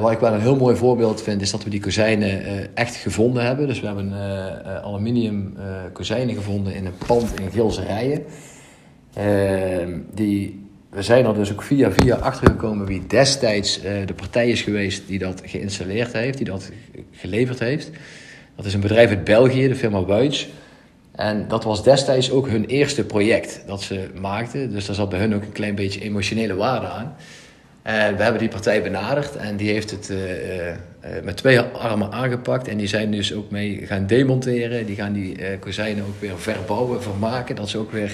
wat 0.00 0.12
ik 0.12 0.18
wel 0.18 0.32
een 0.32 0.40
heel 0.40 0.56
mooi 0.56 0.76
voorbeeld 0.76 1.22
vind, 1.22 1.40
is 1.40 1.50
dat 1.50 1.64
we 1.64 1.70
die 1.70 1.80
kozijnen 1.80 2.76
echt 2.76 2.96
gevonden 2.96 3.44
hebben. 3.44 3.66
Dus 3.66 3.80
we 3.80 3.86
hebben 3.86 4.12
aluminium 4.82 5.54
kozijnen 5.92 6.34
gevonden 6.34 6.74
in 6.74 6.86
een 6.86 6.98
pand 7.06 7.40
in 7.40 7.50
Gilse 7.50 7.82
Rijen. 7.82 8.24
Uh, 9.18 9.24
die, 10.14 10.66
we 10.90 11.02
zijn 11.02 11.24
er 11.24 11.34
dus 11.34 11.52
ook 11.52 11.62
via 11.62 11.92
via 11.92 12.16
achtergekomen 12.16 12.86
wie 12.86 13.06
destijds 13.06 13.84
uh, 13.84 14.06
de 14.06 14.14
partij 14.14 14.48
is 14.48 14.62
geweest 14.62 15.06
die 15.06 15.18
dat 15.18 15.42
geïnstalleerd 15.44 16.12
heeft, 16.12 16.36
die 16.36 16.46
dat 16.46 16.70
geleverd 17.12 17.58
heeft. 17.58 17.90
Dat 18.56 18.64
is 18.64 18.74
een 18.74 18.80
bedrijf 18.80 19.10
uit 19.10 19.24
België, 19.24 19.68
de 19.68 19.74
firma 19.74 20.04
Wuits. 20.04 20.48
En 21.14 21.48
dat 21.48 21.64
was 21.64 21.84
destijds 21.84 22.30
ook 22.30 22.48
hun 22.48 22.64
eerste 22.64 23.04
project 23.04 23.62
dat 23.66 23.82
ze 23.82 24.08
maakten. 24.20 24.72
Dus 24.72 24.86
daar 24.86 24.94
zat 24.94 25.08
bij 25.08 25.18
hun 25.18 25.34
ook 25.34 25.42
een 25.42 25.52
klein 25.52 25.74
beetje 25.74 26.00
emotionele 26.00 26.54
waarde 26.54 26.86
aan. 26.86 27.16
We 28.16 28.22
hebben 28.22 28.38
die 28.38 28.48
partij 28.48 28.82
benaderd 28.82 29.36
en 29.36 29.56
die 29.56 29.70
heeft 29.70 29.90
het 29.90 30.10
uh, 30.10 30.68
uh, 30.68 30.74
met 31.22 31.36
twee 31.36 31.60
armen 31.60 32.12
aangepakt. 32.12 32.68
En 32.68 32.76
die 32.76 32.86
zijn 32.86 33.10
dus 33.10 33.34
ook 33.34 33.50
mee 33.50 33.86
gaan 33.86 34.06
demonteren. 34.06 34.86
Die 34.86 34.96
gaan 34.96 35.12
die 35.12 35.58
kozijnen 35.58 36.04
ook 36.04 36.20
weer 36.20 36.38
verbouwen, 36.38 37.02
vermaken. 37.02 37.56
Dat 37.56 37.68
ze 37.68 37.78
ook 37.78 37.92
weer 37.92 38.10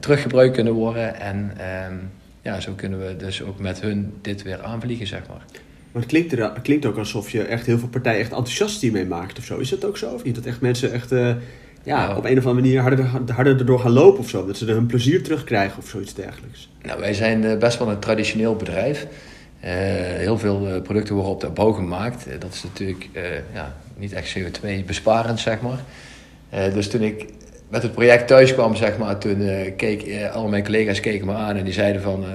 teruggebruikt 0.00 0.54
kunnen 0.54 0.72
worden. 0.72 1.20
En 1.20 1.52
ehm, 1.56 1.94
ja, 2.42 2.60
zo 2.60 2.72
kunnen 2.72 3.06
we 3.06 3.16
dus 3.16 3.42
ook 3.42 3.58
met 3.58 3.80
hun 3.80 4.12
dit 4.20 4.42
weer 4.42 4.62
aanvliegen, 4.62 5.06
zeg 5.06 5.20
maar. 5.28 5.44
Maar 5.92 6.02
het 6.02 6.10
klinkt, 6.10 6.32
er, 6.32 6.42
het 6.42 6.62
klinkt 6.62 6.86
ook 6.86 6.96
alsof 6.96 7.30
je 7.30 7.42
echt 7.42 7.66
heel 7.66 7.78
veel 7.78 7.88
partijen 7.88 8.20
echt 8.20 8.30
enthousiast 8.30 8.80
hiermee 8.80 9.06
maakt 9.06 9.38
of 9.38 9.44
zo. 9.44 9.58
Is 9.58 9.68
dat 9.68 9.84
ook 9.84 9.96
zo 9.96 10.10
of 10.10 10.24
niet? 10.24 10.34
Dat 10.34 10.44
echt 10.44 10.60
mensen 10.60 10.92
echt 10.92 11.12
uh, 11.12 11.34
ja, 11.82 12.06
nou, 12.06 12.18
op 12.18 12.24
een 12.24 12.38
of 12.38 12.46
andere 12.46 12.64
manier 12.64 12.80
harder, 12.80 13.04
harder 13.34 13.58
erdoor 13.58 13.80
gaan 13.80 13.90
lopen 13.90 14.18
of 14.18 14.28
zo? 14.28 14.46
Dat 14.46 14.56
ze 14.56 14.66
er 14.66 14.74
hun 14.74 14.86
plezier 14.86 15.22
terugkrijgen 15.22 15.78
of 15.78 15.88
zoiets 15.88 16.14
dergelijks? 16.14 16.70
Nou, 16.82 17.00
wij 17.00 17.14
zijn 17.14 17.58
best 17.58 17.78
wel 17.78 17.90
een 17.90 17.98
traditioneel 17.98 18.56
bedrijf. 18.56 19.06
Uh, 19.64 19.70
heel 19.70 20.38
veel 20.38 20.80
producten 20.80 21.14
worden 21.14 21.32
op 21.32 21.40
de 21.40 21.48
bouw 21.48 21.72
gemaakt. 21.72 22.26
dat 22.40 22.52
is 22.52 22.62
natuurlijk 22.62 23.08
uh, 23.12 23.22
ja, 23.54 23.76
niet 23.96 24.12
echt 24.12 24.38
CO2 24.38 24.84
besparend, 24.86 25.40
zeg 25.40 25.58
maar. 25.60 25.82
dus 26.72 26.88
toen 26.88 27.02
ik 27.02 27.24
met 27.68 27.82
het 27.82 27.92
project 27.92 28.26
thuis 28.26 28.54
kwam, 28.54 28.76
zeg 28.76 28.98
maar, 28.98 29.18
toen 29.18 29.40
uh, 29.40 29.72
keek, 29.76 30.06
uh, 30.06 30.34
al 30.34 30.48
mijn 30.48 30.64
collega's 30.64 31.00
keken 31.00 31.26
me 31.26 31.32
aan 31.32 31.56
en 31.56 31.64
die 31.64 31.72
zeiden 31.72 32.02
van, 32.02 32.22
uh, 32.22 32.28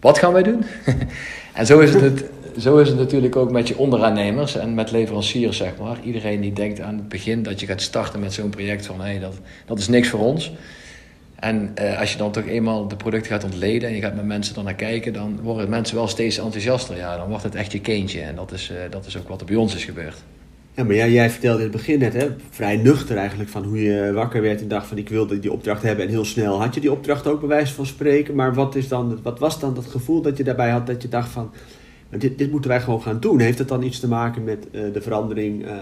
wat 0.00 0.18
gaan 0.18 0.32
wij 0.32 0.42
doen? 0.42 0.64
en 1.54 1.66
zo 1.66 1.78
is, 1.78 1.92
het, 1.92 2.02
het, 2.02 2.24
zo 2.58 2.78
is 2.78 2.88
het 2.88 2.98
natuurlijk 2.98 3.36
ook 3.36 3.50
met 3.50 3.68
je 3.68 3.78
onderaannemers 3.78 4.56
en 4.56 4.74
met 4.74 4.90
leveranciers, 4.90 5.56
zeg 5.56 5.72
maar. 5.80 5.96
Iedereen 6.04 6.40
die 6.40 6.52
denkt 6.52 6.80
aan 6.80 6.96
het 6.96 7.08
begin 7.08 7.42
dat 7.42 7.60
je 7.60 7.66
gaat 7.66 7.80
starten 7.80 8.20
met 8.20 8.32
zo'n 8.32 8.50
project 8.50 8.86
van, 8.86 9.00
hé, 9.00 9.10
hey, 9.10 9.18
dat, 9.18 9.34
dat 9.66 9.78
is 9.78 9.88
niks 9.88 10.08
voor 10.08 10.20
ons. 10.20 10.52
En 11.36 11.74
als 11.98 12.12
je 12.12 12.18
dan 12.18 12.32
toch 12.32 12.46
eenmaal 12.46 12.88
de 12.88 12.96
producten 12.96 13.30
gaat 13.30 13.44
ontleden 13.44 13.88
en 13.88 13.94
je 13.94 14.00
gaat 14.00 14.14
met 14.14 14.24
mensen 14.24 14.56
er 14.56 14.62
naar 14.62 14.74
kijken, 14.74 15.12
dan 15.12 15.40
worden 15.42 15.68
mensen 15.68 15.96
wel 15.96 16.08
steeds 16.08 16.38
enthousiaster. 16.38 16.96
Ja, 16.96 17.16
dan 17.16 17.28
wordt 17.28 17.42
het 17.42 17.54
echt 17.54 17.72
je 17.72 17.80
kindje 17.80 18.20
en 18.20 18.34
dat 18.34 18.52
is, 18.52 18.72
dat 18.90 19.06
is 19.06 19.16
ook 19.18 19.28
wat 19.28 19.40
er 19.40 19.46
bij 19.46 19.56
ons 19.56 19.74
is 19.74 19.84
gebeurd. 19.84 20.16
Ja, 20.76 20.84
maar 20.84 20.94
jij, 20.94 21.30
vertelde 21.30 21.58
in 21.58 21.62
het 21.62 21.76
begin 21.76 21.98
net, 21.98 22.12
hè, 22.12 22.28
vrij 22.50 22.76
nuchter 22.76 23.16
eigenlijk, 23.16 23.50
van 23.50 23.64
hoe 23.64 23.82
je 23.82 24.12
wakker 24.12 24.42
werd 24.42 24.60
en 24.60 24.68
dacht 24.68 24.86
van 24.86 24.98
ik 24.98 25.08
wilde 25.08 25.38
die 25.38 25.52
opdracht 25.52 25.82
hebben 25.82 26.04
en 26.04 26.10
heel 26.10 26.24
snel 26.24 26.60
had 26.60 26.74
je 26.74 26.80
die 26.80 26.92
opdracht 26.92 27.26
ook 27.26 27.40
bij 27.40 27.48
wijze 27.48 27.74
van 27.74 27.86
spreken. 27.86 28.34
Maar 28.34 28.54
wat, 28.54 28.74
is 28.74 28.88
dan, 28.88 29.18
wat 29.22 29.38
was 29.38 29.60
dan 29.60 29.74
dat 29.74 29.86
gevoel 29.86 30.20
dat 30.20 30.36
je 30.36 30.44
daarbij 30.44 30.70
had 30.70 30.86
dat 30.86 31.02
je 31.02 31.08
dacht 31.08 31.28
van 31.28 31.50
dit, 32.10 32.38
dit 32.38 32.50
moeten 32.50 32.70
wij 32.70 32.80
gewoon 32.80 33.02
gaan 33.02 33.20
doen? 33.20 33.40
Heeft 33.40 33.58
het 33.58 33.68
dan 33.68 33.82
iets 33.82 34.00
te 34.00 34.08
maken 34.08 34.44
met 34.44 34.66
uh, 34.70 34.92
de 34.92 35.00
verandering 35.00 35.64
uh, 35.64 35.72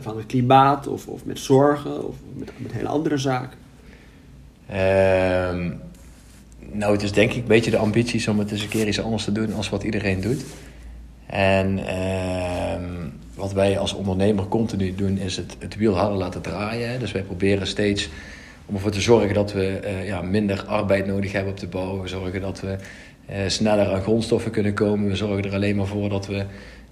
van 0.00 0.16
het 0.16 0.26
klimaat 0.26 0.86
of, 0.86 1.06
of 1.06 1.24
met 1.24 1.38
zorgen 1.38 2.06
of 2.06 2.16
met, 2.34 2.50
met 2.56 2.72
hele 2.72 2.88
andere 2.88 3.18
zaken? 3.18 3.58
Um, 4.70 5.80
nou, 6.72 6.92
het 6.92 7.02
is 7.02 7.12
denk 7.12 7.30
ik 7.30 7.36
een 7.36 7.48
beetje 7.48 7.70
de 7.70 7.76
ambitie 7.76 8.30
om 8.30 8.38
het 8.38 8.50
eens 8.50 8.62
een 8.62 8.68
keer 8.68 8.88
iets 8.88 9.02
anders 9.02 9.24
te 9.24 9.32
doen 9.32 9.52
als 9.52 9.68
wat 9.68 9.82
iedereen 9.82 10.20
doet. 10.20 10.44
En 11.26 11.78
uh, 11.78 13.06
wat 13.36 13.52
wij 13.52 13.78
als 13.78 13.92
ondernemer 13.92 14.48
continu 14.48 14.94
doen, 14.94 15.18
is 15.18 15.36
het, 15.36 15.56
het 15.58 15.76
wiel 15.76 15.96
harder 15.96 16.18
laten 16.18 16.40
draaien. 16.40 17.00
Dus 17.00 17.12
wij 17.12 17.22
proberen 17.22 17.66
steeds 17.66 18.08
om 18.66 18.74
ervoor 18.74 18.90
te 18.90 19.00
zorgen 19.00 19.34
dat 19.34 19.52
we 19.52 19.80
uh, 19.84 20.06
ja, 20.06 20.22
minder 20.22 20.64
arbeid 20.64 21.06
nodig 21.06 21.32
hebben 21.32 21.52
op 21.52 21.60
de 21.60 21.66
bouw. 21.66 22.00
We 22.00 22.08
zorgen 22.08 22.40
dat 22.40 22.60
we 22.60 22.76
uh, 23.30 23.36
sneller 23.46 23.92
aan 23.92 24.02
grondstoffen 24.02 24.50
kunnen 24.50 24.74
komen. 24.74 25.08
We 25.08 25.16
zorgen 25.16 25.44
er 25.44 25.54
alleen 25.54 25.76
maar 25.76 25.86
voor 25.86 26.08
dat 26.08 26.26
we 26.26 26.44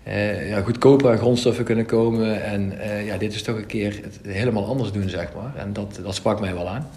uh, 0.09 0.49
ja, 0.49 0.61
goedkoper 0.61 1.11
aan 1.11 1.19
grondstoffen 1.19 1.65
kunnen 1.65 1.87
komen. 1.87 2.43
En 2.43 2.73
ja, 3.05 3.17
dit 3.17 3.35
is 3.35 3.43
toch 3.43 3.57
een 3.57 3.67
keer 3.67 4.01
het 4.03 4.21
helemaal 4.35 4.67
anders 4.67 4.93
doen, 4.93 5.09
zeg 5.09 5.35
maar. 5.35 5.57
En 5.57 5.73
dat, 5.73 6.01
dat 6.03 6.15
sprak 6.15 6.41
mij 6.41 6.55
wel 6.55 6.69
aan. 6.69 6.89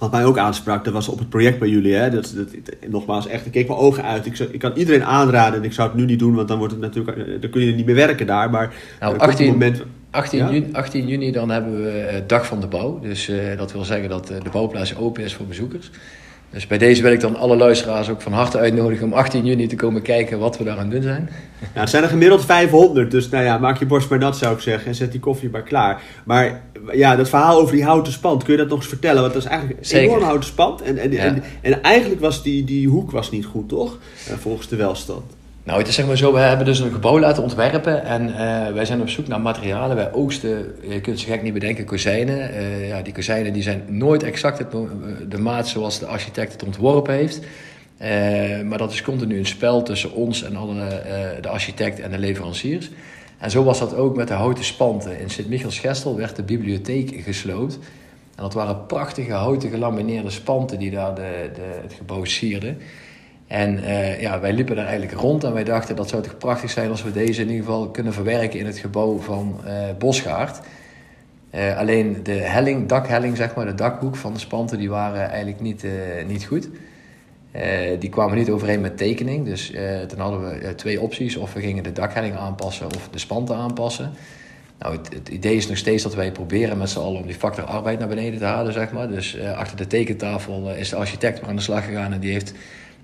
Wat 0.00 0.10
mij 0.10 0.24
ook 0.24 0.38
aansprak, 0.38 0.84
dat 0.84 0.92
was 0.92 1.08
op 1.08 1.18
het 1.18 1.28
project 1.28 1.58
bij 1.58 1.68
jullie. 1.68 1.94
Hè? 1.94 2.10
Dat, 2.10 2.32
dat, 2.36 2.48
nogmaals, 2.88 3.26
echt, 3.26 3.46
ik 3.46 3.52
keek 3.52 3.68
mijn 3.68 3.80
ogen 3.80 4.04
uit. 4.04 4.26
Ik, 4.26 4.38
ik 4.38 4.58
kan 4.58 4.72
iedereen 4.74 5.04
aanraden, 5.04 5.58
en 5.58 5.64
ik 5.64 5.72
zou 5.72 5.88
het 5.88 5.96
nu 5.96 6.04
niet 6.04 6.18
doen, 6.18 6.34
want 6.34 6.48
dan, 6.48 6.58
wordt 6.58 6.72
het 6.72 6.82
natuurlijk, 6.82 7.42
dan 7.42 7.50
kun 7.50 7.64
je 7.64 7.72
niet 7.72 7.86
meer 7.86 7.94
werken 7.94 8.26
daar. 8.26 8.50
Maar 8.50 8.74
nou, 9.00 9.18
18, 9.18 9.50
moment, 9.50 9.82
18, 10.10 10.38
ja? 10.38 10.50
juni, 10.50 10.72
18 10.72 11.06
juni 11.06 11.32
dan 11.32 11.50
hebben 11.50 11.82
we 11.82 12.22
Dag 12.26 12.46
van 12.46 12.60
de 12.60 12.66
Bouw. 12.66 13.00
Dus 13.00 13.28
uh, 13.28 13.58
dat 13.58 13.72
wil 13.72 13.84
zeggen 13.84 14.08
dat 14.08 14.26
de 14.26 14.50
bouwplaats 14.52 14.96
open 14.96 15.24
is 15.24 15.34
voor 15.34 15.46
bezoekers. 15.46 15.90
Dus 16.52 16.66
bij 16.66 16.78
deze 16.78 17.02
wil 17.02 17.12
ik 17.12 17.20
dan 17.20 17.36
alle 17.36 17.56
luisteraars 17.56 18.08
ook 18.08 18.20
van 18.20 18.32
harte 18.32 18.58
uitnodigen 18.58 19.06
om 19.06 19.12
18 19.12 19.44
juni 19.44 19.66
te 19.66 19.76
komen 19.76 20.02
kijken 20.02 20.38
wat 20.38 20.58
we 20.58 20.64
daar 20.64 20.78
aan 20.78 20.90
doen 20.90 21.02
zijn. 21.02 21.30
Ja, 21.74 21.80
het 21.80 21.90
zijn 21.90 22.02
er 22.02 22.08
gemiddeld 22.08 22.44
500, 22.44 23.10
dus 23.10 23.28
nou 23.28 23.44
ja, 23.44 23.58
maak 23.58 23.78
je 23.78 23.86
borst 23.86 24.10
maar 24.10 24.18
nat 24.18 24.36
zou 24.36 24.54
ik 24.54 24.60
zeggen 24.60 24.86
en 24.86 24.94
zet 24.94 25.10
die 25.12 25.20
koffie 25.20 25.50
maar 25.50 25.62
klaar. 25.62 26.02
Maar 26.24 26.62
ja, 26.92 27.16
dat 27.16 27.28
verhaal 27.28 27.60
over 27.60 27.74
die 27.74 27.84
houten 27.84 28.12
spand, 28.12 28.42
kun 28.42 28.52
je 28.52 28.58
dat 28.58 28.68
nog 28.68 28.78
eens 28.78 28.88
vertellen? 28.88 29.20
Want 29.20 29.32
dat 29.32 29.42
is 29.42 29.48
eigenlijk 29.48 29.78
een 29.80 29.86
Zeker. 29.86 30.08
enorm 30.08 30.22
houten 30.22 30.48
spand 30.48 30.82
en, 30.82 30.98
en, 30.98 31.12
ja. 31.12 31.18
en, 31.18 31.42
en, 31.60 31.82
eigenlijk 31.82 32.20
was 32.20 32.42
die, 32.42 32.64
die 32.64 32.88
hoek 32.88 33.10
was 33.10 33.30
niet 33.30 33.44
goed, 33.44 33.68
toch? 33.68 33.98
Uh, 34.30 34.34
volgens 34.36 34.68
de 34.68 34.76
welstand. 34.76 35.24
Nou, 35.64 35.78
het 35.78 35.88
is 35.88 35.94
zeg 35.94 36.06
maar 36.06 36.16
zo, 36.16 36.32
we 36.32 36.38
hebben 36.38 36.66
dus 36.66 36.78
een 36.78 36.92
gebouw 36.92 37.18
laten 37.18 37.42
ontwerpen 37.42 38.04
en 38.04 38.28
uh, 38.28 38.72
wij 38.72 38.84
zijn 38.84 39.00
op 39.00 39.08
zoek 39.08 39.26
naar 39.26 39.40
materialen. 39.40 39.96
Wij 39.96 40.12
oogsten, 40.12 40.74
je 40.88 41.00
kunt 41.00 41.20
ze 41.20 41.26
gek 41.26 41.42
niet 41.42 41.52
bedenken, 41.52 41.84
kozijnen. 41.84 42.54
Uh, 42.54 42.88
ja, 42.88 43.02
die 43.02 43.12
kozijnen 43.12 43.52
die 43.52 43.62
zijn 43.62 43.82
nooit 43.86 44.22
exact 44.22 44.58
het, 44.58 44.70
de 45.28 45.38
maat 45.38 45.68
zoals 45.68 45.98
de 45.98 46.06
architect 46.06 46.52
het 46.52 46.64
ontworpen 46.64 47.14
heeft. 47.14 47.40
Maar 48.64 48.78
dat 48.78 48.92
is 48.92 49.02
continu 49.02 49.38
een 49.38 49.46
spel 49.46 49.82
tussen 49.82 50.12
ons 50.12 50.42
en 50.42 50.56
alle, 50.56 51.02
de 51.40 51.48
architect 51.48 52.00
en 52.00 52.10
de 52.10 52.18
leveranciers. 52.18 52.90
En 53.38 53.50
zo 53.50 53.64
was 53.64 53.78
dat 53.78 53.94
ook 53.94 54.16
met 54.16 54.28
de 54.28 54.34
houten 54.34 54.64
spanten. 54.64 55.20
In 55.20 55.30
Sint-Michels-Gestel 55.30 56.16
werd 56.16 56.36
de 56.36 56.42
bibliotheek 56.42 57.22
gesloopt. 57.24 57.78
En 58.36 58.42
dat 58.42 58.54
waren 58.54 58.86
prachtige 58.86 59.32
houten 59.32 59.70
gelamineerde 59.70 60.30
spanten 60.30 60.78
die 60.78 60.90
daar 60.90 61.14
de, 61.14 61.50
de, 61.54 61.78
het 61.82 61.92
gebouw 61.92 62.24
sierden. 62.24 62.78
En 63.50 63.78
uh, 63.78 64.20
ja, 64.20 64.40
wij 64.40 64.52
liepen 64.52 64.76
daar 64.76 64.86
eigenlijk 64.86 65.20
rond 65.20 65.44
en 65.44 65.52
wij 65.52 65.64
dachten 65.64 65.96
dat 65.96 66.08
zou 66.08 66.22
toch 66.22 66.38
prachtig 66.38 66.70
zijn 66.70 66.90
als 66.90 67.02
we 67.02 67.12
deze 67.12 67.42
in 67.42 67.48
ieder 67.48 67.64
geval 67.64 67.90
kunnen 67.90 68.12
verwerken 68.12 68.58
in 68.58 68.66
het 68.66 68.78
gebouw 68.78 69.18
van 69.18 69.60
uh, 69.66 69.72
Bosgaard. 69.98 70.60
Uh, 71.54 71.78
alleen 71.78 72.20
de 72.22 72.32
helling, 72.32 72.88
dakhelling, 72.88 73.36
zeg 73.36 73.54
maar, 73.54 73.66
de 73.66 73.74
dakhoek 73.74 74.16
van 74.16 74.32
de 74.32 74.38
spanten, 74.38 74.78
die 74.78 74.90
waren 74.90 75.28
eigenlijk 75.28 75.60
niet, 75.60 75.84
niet 76.26 76.44
goed. 76.44 76.68
die 77.98 78.10
kwamen 78.10 78.36
niet 78.36 78.50
overeen 78.50 78.80
met 78.80 78.96
tekening. 78.96 79.44
Dus 79.44 79.72
toen 80.08 80.18
hadden 80.18 80.40
we 80.40 80.74
twee 80.74 81.00
opties. 81.00 81.36
Of 81.36 81.52
we 81.52 81.60
gingen 81.60 81.82
de 81.82 81.92
dakhelling 81.92 82.36
aanpassen 82.36 82.86
of 82.86 83.08
de 83.10 83.18
spanten 83.18 83.56
aanpassen. 83.56 84.12
Nou, 84.78 84.96
het, 84.96 85.14
het, 85.14 85.28
idee 85.28 85.56
is 85.56 85.68
nog 85.68 85.76
steeds 85.76 86.02
dat 86.02 86.14
wij 86.14 86.32
proberen 86.32 86.78
met 86.78 86.90
z'n 86.90 86.98
allen 86.98 87.20
om 87.20 87.26
die 87.26 87.34
factor 87.34 87.64
arbeid 87.64 87.98
naar 87.98 88.08
beneden 88.08 88.38
te 88.38 88.44
halen, 88.44 88.72
zeg 88.72 88.92
maar. 88.92 89.08
Dus 89.08 89.40
achter 89.40 89.76
de 89.76 89.86
tekentafel 89.86 90.70
is 90.74 90.88
de 90.88 90.96
architect 90.96 91.40
maar 91.40 91.50
aan 91.50 91.56
de 91.56 91.62
slag 91.62 91.84
gegaan 91.84 92.12
en 92.12 92.20
die 92.20 92.32
heeft 92.32 92.54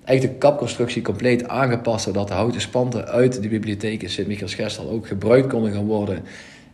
eigenlijk 0.07 0.39
de 0.39 0.47
kapconstructie 0.47 1.01
compleet 1.01 1.47
aangepast, 1.47 2.03
zodat 2.03 2.27
de 2.27 2.33
houten 2.33 2.61
spanten 2.61 3.07
uit 3.07 3.41
de 3.41 3.49
bibliotheek 3.49 4.01
in 4.01 4.09
Sint-Michiels-Gestel 4.09 4.89
ook 4.89 5.07
gebruikt 5.07 5.47
konden 5.47 5.71
gaan 5.71 5.85
worden 5.85 6.23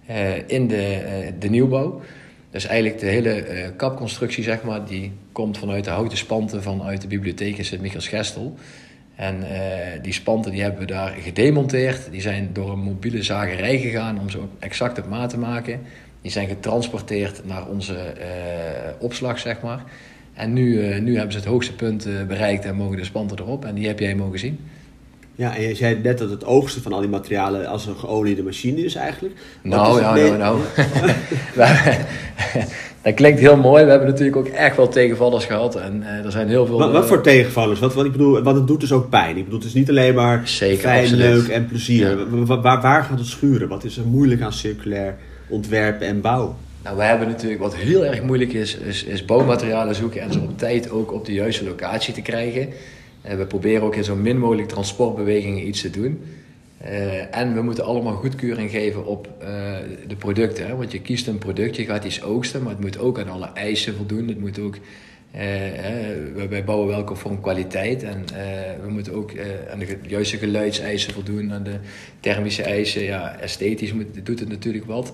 uh, 0.10 0.50
in 0.50 0.68
de, 0.68 1.02
uh, 1.26 1.32
de 1.40 1.50
nieuwbouw. 1.50 2.02
Dus 2.50 2.66
eigenlijk 2.66 3.00
de 3.00 3.06
hele 3.06 3.48
uh, 3.48 3.68
kapconstructie, 3.76 4.44
zeg 4.44 4.64
maar, 4.64 4.86
die 4.86 5.12
komt 5.32 5.58
vanuit 5.58 5.84
de 5.84 5.90
houten 5.90 6.18
spanten 6.18 6.64
vanuit 6.64 7.02
de 7.02 7.08
bibliotheek 7.08 7.58
in 7.58 7.66
Sint-Michiels-Gestel. 7.66 8.56
En 9.16 9.44
die 10.02 10.14
spanten 10.14 10.52
die 10.52 10.62
hebben 10.62 10.80
we 10.80 10.86
daar 10.86 11.16
gedemonteerd. 11.20 12.12
Die 12.12 12.22
zijn 12.22 12.50
door 12.54 12.72
een 12.72 12.80
mobiele 12.80 13.24
zagerij 13.24 13.80
gegaan 13.80 14.20
om 14.20 14.30
ze 14.30 14.40
exact 14.60 15.00
op 15.00 15.08
maat 15.10 15.30
te 15.30 15.38
maken. 15.38 15.82
Die 16.22 16.32
zijn 16.32 16.48
getransporteerd 16.48 17.46
naar 17.46 17.68
onze 17.68 18.14
opslag, 19.00 19.40
zeg 19.40 19.62
maar. 19.62 19.84
En 20.34 20.54
nu, 20.54 20.90
uh, 20.90 21.00
nu 21.00 21.16
hebben 21.16 21.32
ze 21.32 21.38
het 21.38 21.48
hoogste 21.48 21.74
punt 21.74 22.08
uh, 22.08 22.24
bereikt 22.28 22.66
en 22.66 22.76
mogen 22.76 22.98
de 22.98 23.04
spanten 23.04 23.40
erop. 23.40 23.66
En 23.66 23.76
die 23.76 23.88
heb 23.88 24.00
jij 24.00 24.16
mogen 24.16 24.40
zien. 24.40 24.60
Ja, 25.36 25.56
en 25.56 25.62
je 25.62 25.76
zei 25.76 26.00
net 26.04 26.18
dat 26.18 26.30
het 26.30 26.46
oogsten 26.46 26.82
van 26.82 26.94
al 26.94 27.00
die 27.00 27.10
materialen 27.10 27.68
als 27.68 27.86
een 27.86 27.96
geoliede 27.96 28.44
machine 28.44 28.84
is 28.84 28.96
eigenlijk. 28.96 29.36
nou, 29.62 30.02
ja, 30.02 30.14
nou, 30.14 30.38
nou. 30.38 30.60
dat 33.04 33.14
klinkt 33.14 33.40
heel 33.40 33.58
mooi. 33.58 33.84
We 33.84 33.90
hebben 33.90 34.10
natuurlijk 34.10 34.38
ook 34.38 34.48
echt 34.48 34.76
wel 34.78 34.88
tegenvallers 34.88 35.46
gehad. 35.46 35.76
En 35.76 36.02
uh, 36.02 36.26
er 36.26 36.32
zijn 36.32 36.48
heel 36.48 36.66
veel... 36.66 36.78
Wat, 36.78 36.92
wat 36.92 37.06
voor 37.06 37.22
tegenvallers? 37.22 37.80
Wat, 37.80 37.94
wat, 37.94 38.06
ik 38.06 38.12
bedoel, 38.12 38.42
wat 38.42 38.56
het 38.56 38.68
doet 38.68 38.80
dus 38.80 38.92
ook 38.92 39.10
pijn. 39.10 39.38
Ik 39.38 39.44
bedoel, 39.44 39.60
het 39.60 39.68
is 39.68 39.74
niet 39.74 39.90
alleen 39.90 40.16
maar 40.16 40.42
Zeker, 40.48 40.80
fijn, 40.80 41.14
leuk 41.14 41.48
en 41.48 41.66
plezier. 41.66 42.10
Ja. 42.10 42.46
Waar, 42.46 42.82
waar 42.82 43.04
gaat 43.04 43.20
het 43.20 43.28
schuren? 43.28 43.68
Wat 43.68 43.84
is 43.84 43.98
er 43.98 44.06
moeilijk 44.06 44.42
aan 44.42 44.54
circulair 44.54 45.16
ontwerpen 45.48 46.08
en 46.08 46.22
bouwen? 46.22 46.56
Nou, 46.84 46.98
we 46.98 47.04
hebben 47.04 47.28
natuurlijk 47.28 47.62
wat 47.62 47.76
heel 47.76 48.06
erg 48.06 48.22
moeilijk 48.22 48.54
is, 48.54 48.76
is, 49.06 49.26
bouwmaterialen 49.26 49.96
zoeken 49.96 50.22
en 50.22 50.32
ze 50.32 50.40
op 50.40 50.58
tijd 50.58 50.90
ook 50.90 51.12
op 51.12 51.26
de 51.26 51.34
juiste 51.34 51.64
locatie 51.64 52.14
te 52.14 52.22
krijgen. 52.22 52.70
Uh, 53.26 53.34
we 53.34 53.46
proberen 53.46 53.84
ook 53.84 53.96
in 53.96 54.04
zo 54.04 54.16
min 54.16 54.38
mogelijk 54.38 54.68
transportbewegingen 54.68 55.68
iets 55.68 55.82
te 55.82 55.90
doen. 55.90 56.22
Uh, 56.86 57.36
en 57.36 57.54
we 57.54 57.62
moeten 57.62 57.84
allemaal 57.84 58.14
goedkeuring 58.14 58.72
geven 58.72 59.06
op 59.06 59.28
uh, 59.42 59.48
de 60.08 60.16
producten. 60.16 60.68
Hè? 60.68 60.76
Want 60.76 60.92
je 60.92 61.02
kiest 61.02 61.28
een 61.28 61.38
product, 61.38 61.76
je 61.76 61.86
gaat 61.86 62.04
iets 62.04 62.24
oogsten, 62.24 62.64
maar 62.64 62.72
het 62.72 62.82
moet 62.82 63.00
ook 63.00 63.20
aan 63.20 63.30
alle 63.30 63.50
eisen 63.54 63.96
voldoen. 63.96 64.28
Het 64.28 64.40
moet 64.40 64.60
ook, 64.60 64.78
wij 66.50 66.64
bouwen 66.66 66.88
wel 66.88 67.04
conform 67.04 67.42
kwaliteit 67.42 68.04
en 68.04 68.26
we 68.84 68.90
moeten 68.90 69.14
ook 69.14 69.32
aan 69.72 69.80
de 69.80 69.98
juiste 70.08 70.38
geluidseisen 70.38 71.14
voldoen, 71.14 71.54
aan 71.54 71.64
de 71.64 71.76
thermische 72.20 72.64
eisen. 72.64 73.04
Ja, 73.04 73.40
esthetisch 73.40 73.94
moet, 73.94 74.26
doet 74.26 74.40
het 74.40 74.50
natuurlijk 74.50 74.86
wat. 74.86 75.14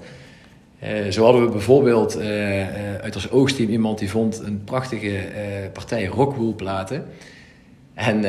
Uh, 0.84 1.12
zo 1.12 1.24
hadden 1.24 1.46
we 1.46 1.52
bijvoorbeeld 1.52 2.18
uh, 2.18 2.58
uh, 2.60 2.96
uit 2.96 3.16
ons 3.16 3.32
oogsteam 3.32 3.70
iemand 3.70 4.00
die 4.00 4.10
vond 4.10 4.42
een 4.46 4.64
prachtige 4.64 5.18
partij 5.74 6.06
rockwoolplaten. 6.06 7.06
En 7.94 8.22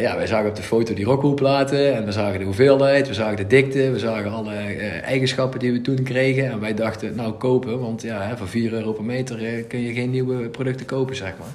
ja, 0.00 0.16
wij 0.16 0.26
zagen 0.26 0.48
op 0.48 0.56
de 0.56 0.62
foto 0.62 0.94
die 0.94 1.04
rockwoolplaten 1.04 1.94
en 1.94 2.04
we 2.04 2.12
zagen 2.12 2.38
de 2.38 2.44
hoeveelheid, 2.44 3.08
we 3.08 3.14
zagen 3.14 3.36
de 3.36 3.46
dikte, 3.46 3.90
we 3.90 3.98
zagen 3.98 4.30
alle 4.30 4.54
eigenschappen 5.02 5.58
die 5.58 5.72
we 5.72 5.80
toen 5.80 6.02
kregen. 6.02 6.50
En 6.50 6.60
wij 6.60 6.74
dachten, 6.74 7.14
nou 7.14 7.32
kopen, 7.32 7.80
want 7.80 8.02
ja, 8.02 8.36
voor 8.36 8.48
4 8.48 8.72
euro 8.72 8.92
per 8.92 9.04
meter 9.04 9.62
kun 9.68 9.80
je 9.80 9.92
geen 9.92 10.10
nieuwe 10.10 10.48
producten 10.48 10.86
kopen, 10.86 11.16
zeg 11.16 11.34
maar. 11.38 11.54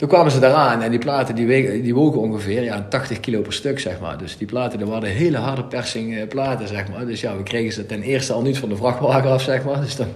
Toen 0.00 0.08
kwamen 0.08 0.32
ze 0.32 0.38
daaraan 0.38 0.82
en 0.82 0.90
die 0.90 0.98
platen 0.98 1.34
die, 1.34 1.82
die 1.82 1.94
wogen 1.94 2.20
ongeveer 2.20 2.62
ja, 2.62 2.86
80 2.88 3.20
kilo 3.20 3.40
per 3.40 3.52
stuk, 3.52 3.80
zeg 3.80 4.00
maar. 4.00 4.18
Dus 4.18 4.36
die 4.36 4.46
platen, 4.46 4.78
dat 4.78 4.88
waren 4.88 5.08
hele 5.08 5.36
harde 5.36 5.64
persing 5.64 6.16
eh, 6.16 6.28
platen, 6.28 6.68
zeg 6.68 6.88
maar. 6.88 7.06
Dus 7.06 7.20
ja, 7.20 7.36
we 7.36 7.42
kregen 7.42 7.72
ze 7.72 7.86
ten 7.86 8.02
eerste 8.02 8.32
al 8.32 8.42
niet 8.42 8.58
van 8.58 8.68
de 8.68 8.76
vrachtwagen 8.76 9.30
af, 9.30 9.42
zeg 9.42 9.64
maar. 9.64 9.80
Dus 9.86 9.96
dan, 9.96 10.06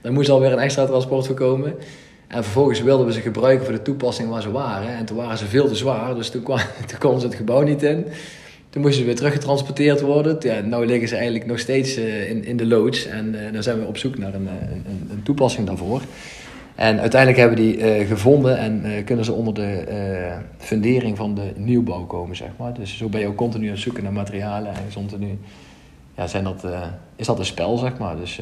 dan 0.00 0.12
moest 0.12 0.28
alweer 0.28 0.52
een 0.52 0.58
extra 0.58 0.86
transport 0.86 1.26
voor 1.26 1.34
komen. 1.34 1.74
En 2.28 2.42
vervolgens 2.42 2.82
wilden 2.82 3.06
we 3.06 3.12
ze 3.12 3.20
gebruiken 3.20 3.64
voor 3.64 3.74
de 3.74 3.82
toepassing 3.82 4.28
waar 4.28 4.42
ze 4.42 4.50
waren. 4.50 4.96
En 4.96 5.04
toen 5.04 5.16
waren 5.16 5.38
ze 5.38 5.46
veel 5.46 5.68
te 5.68 5.74
zwaar, 5.74 6.14
dus 6.14 6.30
toen, 6.30 6.42
kwam, 6.42 6.58
toen 6.88 6.98
konden 6.98 7.20
ze 7.20 7.26
het 7.26 7.36
gebouw 7.36 7.62
niet 7.62 7.82
in. 7.82 8.06
Toen 8.70 8.82
moesten 8.82 9.00
ze 9.00 9.06
weer 9.06 9.16
teruggetransporteerd 9.16 10.00
worden. 10.00 10.36
Ja, 10.40 10.60
nu 10.60 10.86
liggen 10.86 11.08
ze 11.08 11.14
eigenlijk 11.14 11.46
nog 11.46 11.58
steeds 11.58 11.98
uh, 11.98 12.30
in, 12.30 12.44
in 12.44 12.56
de 12.56 12.66
loods. 12.66 13.06
En 13.06 13.34
uh, 13.34 13.52
dan 13.52 13.62
zijn 13.62 13.80
we 13.80 13.86
op 13.86 13.96
zoek 13.96 14.18
naar 14.18 14.34
een, 14.34 14.48
een 15.10 15.22
toepassing 15.22 15.66
daarvoor. 15.66 16.02
En 16.78 17.00
uiteindelijk 17.00 17.40
hebben 17.40 17.56
die 17.56 17.78
uh, 17.78 18.06
gevonden 18.06 18.58
en 18.58 18.86
uh, 18.86 19.04
kunnen 19.04 19.24
ze 19.24 19.32
onder 19.32 19.54
de 19.54 19.84
uh, 19.88 20.36
fundering 20.58 21.16
van 21.16 21.34
de 21.34 21.52
nieuwbouw 21.56 22.04
komen, 22.04 22.36
zeg 22.36 22.48
maar. 22.58 22.74
Dus 22.74 22.96
zo 22.96 23.08
ben 23.08 23.20
je 23.20 23.26
ook 23.26 23.36
continu 23.36 23.64
aan 23.64 23.72
het 23.72 23.80
zoeken 23.80 24.02
naar 24.02 24.12
materialen 24.12 24.74
en 24.74 24.82
continu 24.94 25.38
ja, 26.16 26.26
zijn 26.26 26.44
dat, 26.44 26.66
is 27.16 27.26
dat 27.26 27.38
een 27.38 27.44
spel, 27.44 27.76
zeg 27.76 27.98
maar. 27.98 28.16
Dus, 28.16 28.36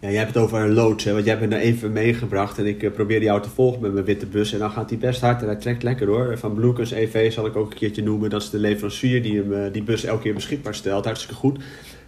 ja, 0.00 0.08
jij 0.08 0.14
hebt 0.14 0.34
het 0.34 0.42
over 0.42 0.60
een 0.60 0.72
loods, 0.72 1.04
hè? 1.04 1.12
want 1.12 1.24
jij 1.24 1.34
hebt 1.34 1.48
me 1.48 1.56
er 1.56 1.62
even 1.62 1.92
meegebracht 1.92 2.58
en 2.58 2.66
ik 2.66 2.94
probeerde 2.94 3.24
jou 3.24 3.42
te 3.42 3.48
volgen 3.48 3.80
met 3.80 3.92
mijn 3.92 4.04
witte 4.04 4.26
bus. 4.26 4.52
En 4.52 4.58
dan 4.58 4.70
gaat 4.70 4.90
hij 4.90 4.98
best 4.98 5.20
hard 5.20 5.40
en 5.40 5.46
hij 5.46 5.56
trekt 5.56 5.82
lekker 5.82 6.06
hoor. 6.06 6.38
Van 6.38 6.54
Bloekers 6.54 6.90
EV 6.90 7.32
zal 7.32 7.46
ik 7.46 7.56
ook 7.56 7.70
een 7.70 7.78
keertje 7.78 8.02
noemen. 8.02 8.30
Dat 8.30 8.42
is 8.42 8.50
de 8.50 8.58
leverancier 8.58 9.22
die 9.22 9.42
hem, 9.42 9.72
die 9.72 9.82
bus 9.82 10.04
elke 10.04 10.22
keer 10.22 10.34
beschikbaar 10.34 10.74
stelt. 10.74 11.04
Hartstikke 11.04 11.34
goed. 11.34 11.58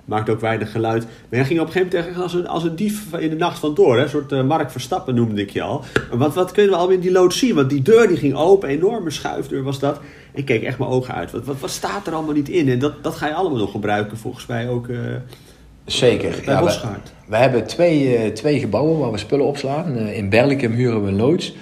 Maakt 0.08 0.30
ook 0.30 0.40
weinig 0.40 0.70
geluid. 0.70 1.04
Maar 1.04 1.38
jij 1.38 1.44
ging 1.44 1.60
op 1.60 1.66
een 1.66 1.72
gegeven 1.72 2.04
moment 2.04 2.22
als 2.22 2.34
een, 2.34 2.46
als 2.46 2.64
een 2.64 2.76
dief 2.76 3.14
in 3.18 3.30
de 3.30 3.36
nacht 3.36 3.58
van 3.58 3.74
door. 3.74 3.96
Hè? 3.96 4.02
Een 4.02 4.08
soort 4.08 4.32
uh, 4.32 4.42
Mark 4.42 4.70
Verstappen 4.70 5.14
noemde 5.14 5.40
ik 5.40 5.50
je 5.50 5.62
al. 5.62 5.84
Wat, 6.10 6.34
wat 6.34 6.52
kunnen 6.52 6.72
we 6.72 6.78
al 6.78 6.88
in 6.88 7.00
die 7.00 7.12
loods 7.12 7.38
zien? 7.38 7.54
Want 7.54 7.70
die 7.70 7.82
deur 7.82 8.08
die 8.08 8.16
ging 8.16 8.34
open, 8.34 8.68
enorme 8.68 9.10
schuifdeur 9.10 9.62
was 9.62 9.78
dat. 9.78 10.00
Ik 10.32 10.44
keek 10.44 10.62
echt 10.62 10.78
mijn 10.78 10.90
ogen 10.90 11.14
uit. 11.14 11.30
Wat, 11.30 11.44
wat, 11.44 11.60
wat 11.60 11.70
staat 11.70 12.06
er 12.06 12.12
allemaal 12.12 12.34
niet 12.34 12.48
in? 12.48 12.68
En 12.68 12.78
dat, 12.78 13.02
dat 13.02 13.14
ga 13.14 13.26
je 13.26 13.34
allemaal 13.34 13.58
nog 13.58 13.70
gebruiken 13.70 14.18
volgens 14.18 14.46
mij 14.46 14.68
ook. 14.68 14.86
Uh, 14.86 14.98
Zeker. 15.84 16.30
Bij 16.44 16.54
ja, 16.54 16.64
we, 16.64 16.80
we, 17.26 17.36
hebben 17.36 17.66
twee, 17.66 18.24
uh, 18.24 18.32
twee 18.32 18.60
gebouwen 18.60 18.98
waar 18.98 19.12
we 19.12 19.18
spullen 19.18 19.46
opslaan. 19.46 19.96
in 19.96 20.28
Berlikum 20.28 20.72
huren 20.72 21.02
we 21.02 21.08
een 21.08 21.16
loods. 21.16 21.54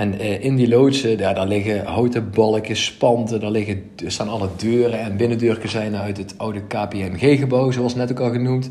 En 0.00 0.14
uh, 0.14 0.44
in 0.44 0.56
die 0.56 0.68
loodsen, 0.68 1.18
daar 1.18 1.46
liggen 1.46 1.84
houten 1.84 2.30
balken, 2.30 2.76
spanten, 2.76 3.40
daar, 3.40 3.50
liggen, 3.50 3.90
staan 4.06 4.28
alle 4.28 4.48
deuren 4.56 5.00
en 5.00 5.16
binnendeurkezijnen 5.16 6.00
uit 6.00 6.16
het 6.16 6.34
oude 6.36 6.60
KPMG-gebouw, 6.60 7.70
zoals 7.70 7.94
net 7.94 8.10
ook 8.10 8.20
al 8.20 8.30
genoemd. 8.30 8.68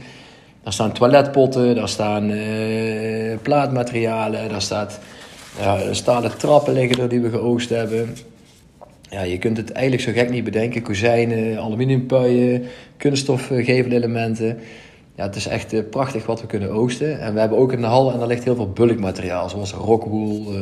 Daar 0.63 0.73
staan 0.73 0.91
toiletpotten, 0.91 1.75
daar 1.75 1.89
staan 1.89 2.31
uh, 2.31 3.37
plaatmaterialen, 3.41 4.49
daar 4.49 4.61
staat, 4.61 4.99
stalen 5.91 6.37
trappen 6.37 6.73
liggen 6.73 7.03
er 7.03 7.09
die 7.09 7.19
we 7.19 7.29
geoogst 7.29 7.69
hebben. 7.69 8.15
Ja, 9.09 9.21
je 9.21 9.37
kunt 9.37 9.57
het 9.57 9.71
eigenlijk 9.71 10.03
zo 10.03 10.11
gek 10.11 10.29
niet 10.29 10.43
bedenken. 10.43 10.81
Kozijnen, 10.81 11.59
aluminiumpuien, 11.59 12.65
kunststofgevelelementen. 12.97 14.57
Ja, 15.15 15.23
het 15.23 15.35
is 15.35 15.47
echt 15.47 15.89
prachtig 15.89 16.25
wat 16.25 16.41
we 16.41 16.47
kunnen 16.47 16.71
oogsten. 16.71 17.19
En 17.19 17.33
we 17.33 17.39
hebben 17.39 17.57
ook 17.57 17.73
in 17.73 17.81
de 17.81 17.87
hal, 17.87 18.11
en 18.11 18.19
daar 18.19 18.27
ligt 18.27 18.43
heel 18.43 18.55
veel 18.55 18.71
bulkmateriaal, 18.71 19.49
zoals 19.49 19.73
rockwool, 19.73 20.53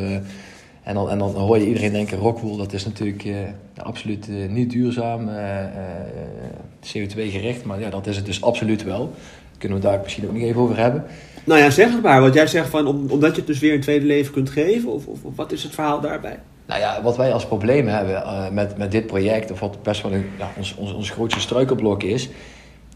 en 0.87 0.93
dan, 0.93 1.09
en 1.09 1.17
dan 1.17 1.35
hoor 1.35 1.57
je 1.57 1.67
iedereen 1.67 1.91
denken, 1.91 2.17
rockwool, 2.17 2.57
dat 2.57 2.73
is 2.73 2.85
natuurlijk 2.85 3.23
uh, 3.23 3.37
absoluut 3.77 4.27
uh, 4.27 4.49
niet 4.49 4.69
duurzaam, 4.69 5.29
uh, 5.29 5.35
CO2-gericht. 6.81 7.63
Maar 7.63 7.79
ja, 7.79 7.89
dat 7.89 8.07
is 8.07 8.15
het 8.15 8.25
dus 8.25 8.41
absoluut 8.41 8.83
wel. 8.83 9.13
Kunnen 9.57 9.77
we 9.77 9.83
daar 9.83 9.99
misschien 10.03 10.25
ook 10.27 10.33
nog 10.33 10.41
even 10.41 10.61
over 10.61 10.77
hebben. 10.77 11.03
Nou 11.43 11.59
ja, 11.59 11.69
zeg 11.69 11.91
het 11.91 12.01
maar. 12.01 12.21
Want 12.21 12.33
jij 12.33 12.47
zegt 12.47 12.69
van, 12.69 12.87
om, 12.87 13.05
omdat 13.09 13.31
je 13.31 13.37
het 13.37 13.47
dus 13.47 13.59
weer 13.59 13.73
een 13.73 13.81
tweede 13.81 14.05
leven 14.05 14.33
kunt 14.33 14.49
geven, 14.49 14.91
of, 14.91 15.07
of, 15.07 15.23
of 15.23 15.35
wat 15.35 15.51
is 15.51 15.63
het 15.63 15.73
verhaal 15.73 16.01
daarbij? 16.01 16.39
Nou 16.65 16.79
ja, 16.79 17.01
wat 17.01 17.17
wij 17.17 17.33
als 17.33 17.45
probleem 17.45 17.87
hebben 17.87 18.53
met, 18.53 18.77
met 18.77 18.91
dit 18.91 19.07
project, 19.07 19.51
of 19.51 19.59
wat 19.59 19.83
best 19.83 20.01
wel 20.01 20.13
een, 20.13 20.25
ja, 20.37 20.51
ons, 20.57 20.75
ons, 20.75 20.93
ons 20.93 21.09
grootste 21.09 21.39
struikelblok 21.39 22.03
is, 22.03 22.29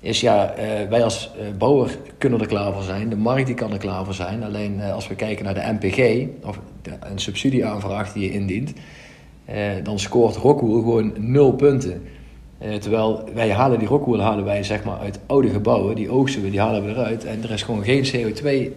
is 0.01 0.21
ja, 0.21 0.53
uh, 0.57 0.89
wij 0.89 1.03
als 1.03 1.31
uh, 1.35 1.57
bouwer 1.57 1.97
kunnen 2.17 2.39
er 2.39 2.47
klaar 2.47 2.73
voor 2.73 2.83
zijn. 2.83 3.09
De 3.09 3.15
markt 3.15 3.45
die 3.45 3.55
kan 3.55 3.71
er 3.71 3.77
klaar 3.77 4.05
voor 4.05 4.13
zijn. 4.13 4.43
Alleen 4.43 4.77
uh, 4.77 4.93
als 4.93 5.07
we 5.07 5.15
kijken 5.15 5.45
naar 5.45 5.53
de 5.53 5.77
MPG, 5.79 6.27
of 6.47 6.59
een 6.99 7.19
subsidieaanvraag 7.19 8.13
die 8.13 8.23
je 8.23 8.31
indient, 8.31 8.73
dan 9.83 9.99
scoort 9.99 10.35
Rockwool 10.35 10.79
gewoon 10.79 11.13
nul 11.17 11.51
punten. 11.51 12.03
terwijl 12.79 13.23
wij 13.33 13.51
halen 13.51 13.79
die 13.79 13.87
Rockwool 13.87 14.21
halen 14.21 14.45
wij 14.45 14.63
zeg 14.63 14.83
maar 14.83 14.99
uit 14.99 15.19
oude 15.25 15.49
gebouwen, 15.49 15.95
die 15.95 16.09
oogsten 16.09 16.41
we, 16.41 16.49
die 16.49 16.59
halen 16.59 16.83
we 16.85 16.89
eruit. 16.89 17.25
En 17.25 17.43
er 17.43 17.51
is 17.51 17.63
gewoon 17.63 17.83
geen 17.83 18.05
CO2 18.05 18.71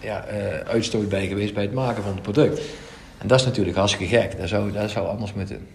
ja, 0.00 0.24
uitstoot 0.66 1.08
bij 1.08 1.26
geweest 1.26 1.54
bij 1.54 1.62
het 1.62 1.72
maken 1.72 2.02
van 2.02 2.12
het 2.12 2.22
product. 2.22 2.60
En 3.18 3.28
dat 3.28 3.40
is 3.40 3.46
natuurlijk 3.46 3.76
hartstikke 3.76 4.16
gek. 4.16 4.38
Dat 4.38 4.48
zou, 4.48 4.72
dat 4.72 4.90
zou 4.90 5.06
anders 5.08 5.32
moeten. 5.32 5.66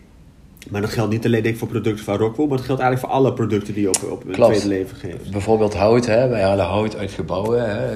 Maar 0.70 0.82
dat 0.82 0.90
geldt 0.90 1.12
niet 1.12 1.26
alleen 1.26 1.42
denk 1.42 1.54
ik, 1.54 1.60
voor 1.60 1.68
producten 1.68 2.06
van 2.06 2.18
Rockwell, 2.18 2.48
maar 2.48 2.58
dat 2.58 2.66
geldt 2.66 2.82
eigenlijk 2.82 3.12
voor 3.12 3.22
alle 3.22 3.34
producten 3.34 3.74
die 3.74 3.84
je 3.84 3.90
op, 3.90 4.12
op 4.12 4.26
een 4.26 4.34
tweede 4.34 4.68
leven 4.68 4.98
geeft. 4.98 5.32
Bijvoorbeeld 5.32 5.74
hout, 5.74 6.06
hè? 6.06 6.28
wij 6.28 6.42
halen 6.42 6.66
hout 6.66 6.96
uit 6.96 7.12
gebouwen. 7.12 7.70
Hè? 7.70 7.92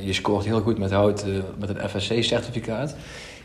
Je 0.00 0.12
scoort 0.12 0.44
heel 0.44 0.60
goed 0.60 0.78
met 0.78 0.90
hout 0.90 1.24
uh, 1.26 1.38
met 1.58 1.68
een 1.68 1.88
FSC-certificaat. 1.88 2.96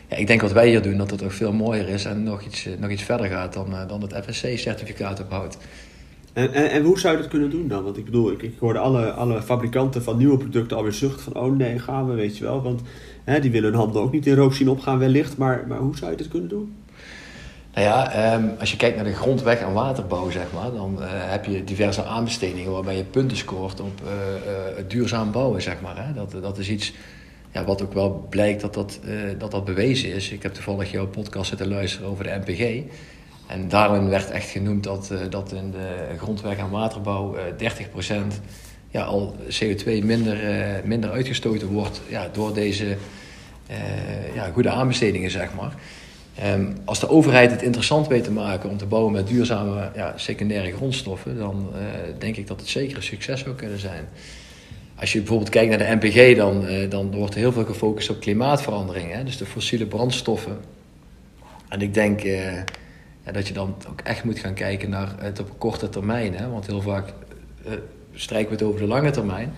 Ja, 0.08 0.16
ik 0.16 0.26
denk 0.26 0.40
wat 0.40 0.52
wij 0.52 0.68
hier 0.68 0.82
doen, 0.82 0.96
dat 0.96 1.10
het 1.10 1.20
nog 1.20 1.34
veel 1.34 1.52
mooier 1.52 1.88
is 1.88 2.04
en 2.04 2.22
nog 2.22 2.42
iets, 2.42 2.68
nog 2.78 2.90
iets 2.90 3.02
verder 3.02 3.26
gaat 3.26 3.52
dan, 3.52 3.70
uh, 3.70 3.88
dan 3.88 4.02
het 4.02 4.24
FSC-certificaat 4.24 5.20
op 5.20 5.30
hout. 5.30 5.56
En, 6.32 6.52
en, 6.52 6.70
en, 6.70 6.82
hoe 6.82 6.98
zou 6.98 7.14
je 7.16 7.20
dat 7.22 7.30
kunnen 7.30 7.50
doen 7.50 7.68
dan? 7.68 7.84
Want 7.84 7.96
ik 7.96 8.04
bedoel, 8.04 8.32
ik, 8.32 8.42
ik 8.42 8.54
hoorde 8.58 8.78
alle, 8.78 9.10
alle 9.10 9.42
fabrikanten 9.42 10.02
van 10.02 10.16
nieuwe 10.16 10.36
producten 10.36 10.76
alweer 10.76 10.92
zuchten 10.92 11.32
van... 11.32 11.42
oh 11.42 11.56
nee, 11.56 11.78
gaan 11.78 12.08
we, 12.08 12.14
weet 12.14 12.38
je 12.38 12.44
wel. 12.44 12.62
Want 12.62 12.80
hè, 13.24 13.40
die 13.40 13.50
willen 13.50 13.70
hun 13.70 13.78
handen 13.78 14.02
ook 14.02 14.12
niet 14.12 14.26
in 14.26 14.34
rook 14.34 14.54
zien 14.54 14.68
opgaan 14.68 14.98
wellicht. 14.98 15.36
Maar, 15.36 15.64
maar 15.68 15.78
hoe 15.78 15.96
zou 15.96 16.10
je 16.10 16.16
dit 16.16 16.28
kunnen 16.28 16.48
doen? 16.48 16.74
Nou 17.74 17.86
ja, 17.86 18.34
um, 18.34 18.54
als 18.58 18.70
je 18.70 18.76
kijkt 18.76 18.96
naar 18.96 19.04
de 19.04 19.14
grondweg- 19.14 19.60
en 19.60 19.72
waterbouw, 19.72 20.30
zeg 20.30 20.52
maar, 20.52 20.72
dan 20.72 20.96
uh, 21.00 21.06
heb 21.10 21.44
je 21.44 21.64
diverse 21.64 22.04
aanbestedingen 22.04 22.72
waarbij 22.72 22.96
je 22.96 23.04
punten 23.04 23.36
scoort 23.36 23.80
op 23.80 24.00
uh, 24.04 24.84
duurzaam 24.88 25.32
bouwen, 25.32 25.62
zeg 25.62 25.80
maar. 25.80 26.06
Hè. 26.06 26.12
Dat, 26.14 26.30
dat 26.42 26.58
is 26.58 26.68
iets 26.68 26.92
ja, 27.52 27.64
wat 27.64 27.82
ook 27.82 27.92
wel 27.92 28.26
blijkt 28.30 28.60
dat 28.60 28.74
dat, 28.74 29.00
dat 29.38 29.50
dat 29.50 29.64
bewezen 29.64 30.14
is. 30.14 30.30
Ik 30.30 30.42
heb 30.42 30.54
toevallig 30.54 30.90
jouw 30.90 31.06
podcast 31.06 31.48
zitten 31.48 31.68
luisteren 31.68 32.08
over 32.08 32.24
de 32.24 32.40
MPG. 32.44 32.82
En 33.46 33.68
daarin 33.68 34.08
werd 34.08 34.30
echt 34.30 34.50
genoemd 34.50 34.84
dat, 34.84 35.12
dat 35.30 35.52
in 35.52 35.70
de 35.70 36.18
grondweg- 36.18 36.58
en 36.58 36.70
waterbouw 36.70 37.36
30% 37.36 38.12
ja, 38.90 39.02
al 39.02 39.36
CO2 39.60 39.84
minder, 39.84 40.38
minder 40.84 41.10
uitgestoten 41.10 41.68
wordt 41.68 42.00
ja, 42.08 42.28
door 42.32 42.54
deze 42.54 42.96
ja, 44.34 44.50
goede 44.52 44.70
aanbestedingen, 44.70 45.30
zeg 45.30 45.54
maar. 45.54 45.74
Um, 46.40 46.76
als 46.84 47.00
de 47.00 47.08
overheid 47.08 47.50
het 47.50 47.62
interessant 47.62 48.08
weet 48.08 48.24
te 48.24 48.30
maken 48.30 48.70
om 48.70 48.76
te 48.76 48.86
bouwen 48.86 49.12
met 49.12 49.26
duurzame 49.26 49.90
ja, 49.94 50.12
secundaire 50.16 50.72
grondstoffen, 50.72 51.36
dan 51.36 51.68
uh, 51.74 51.80
denk 52.18 52.36
ik 52.36 52.46
dat 52.46 52.60
het 52.60 52.68
zeker 52.68 52.96
een 52.96 53.02
succes 53.02 53.40
zou 53.40 53.54
kunnen 53.54 53.78
zijn. 53.78 54.08
Als 54.94 55.12
je 55.12 55.18
bijvoorbeeld 55.18 55.50
kijkt 55.50 55.68
naar 55.68 55.78
de 55.78 56.06
NPG, 56.06 56.36
dan, 56.36 56.64
uh, 56.64 56.90
dan 56.90 57.14
wordt 57.14 57.34
er 57.34 57.40
heel 57.40 57.52
veel 57.52 57.64
gefocust 57.64 58.10
op 58.10 58.20
klimaatverandering, 58.20 59.12
hè? 59.12 59.24
dus 59.24 59.36
de 59.36 59.46
fossiele 59.46 59.86
brandstoffen. 59.86 60.58
En 61.68 61.80
ik 61.80 61.94
denk 61.94 62.20
ja, 62.20 63.32
dat 63.32 63.48
je 63.48 63.54
dan 63.54 63.76
ook 63.90 64.00
echt 64.00 64.24
moet 64.24 64.38
gaan 64.38 64.54
kijken 64.54 64.90
naar 64.90 65.14
het 65.18 65.40
op 65.40 65.58
korte 65.58 65.88
termijn, 65.88 66.34
hè? 66.34 66.48
want 66.48 66.66
heel 66.66 66.82
vaak 66.82 67.12
strijken 68.14 68.48
we 68.48 68.54
het 68.54 68.64
over 68.64 68.80
de 68.80 68.86
lange 68.86 69.10
termijn. 69.10 69.52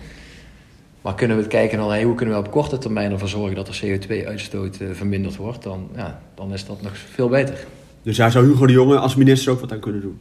Maar 1.05 1.15
kunnen 1.15 1.35
we 1.37 1.43
het 1.43 1.51
kijken 1.51 1.77
naar 1.77 2.01
hoe 2.01 2.15
kunnen 2.15 2.35
we 2.35 2.41
op 2.45 2.51
korte 2.51 2.77
termijn 2.77 3.11
ervoor 3.11 3.27
zorgen 3.27 3.55
dat 3.55 3.67
er 3.67 3.81
CO2-uitstoot 3.85 4.79
uh, 4.81 4.89
verminderd 4.91 5.35
wordt, 5.35 5.63
dan, 5.63 5.89
ja, 5.95 6.21
dan 6.35 6.53
is 6.53 6.65
dat 6.65 6.81
nog 6.81 6.97
veel 6.97 7.29
beter. 7.29 7.65
Dus 8.01 8.17
daar 8.17 8.31
zou 8.31 8.45
Hugo 8.45 8.65
de 8.65 8.73
Jonge 8.73 8.97
als 8.97 9.15
minister 9.15 9.51
ook 9.51 9.59
wat 9.59 9.71
aan 9.71 9.79
kunnen 9.79 10.01
doen? 10.01 10.19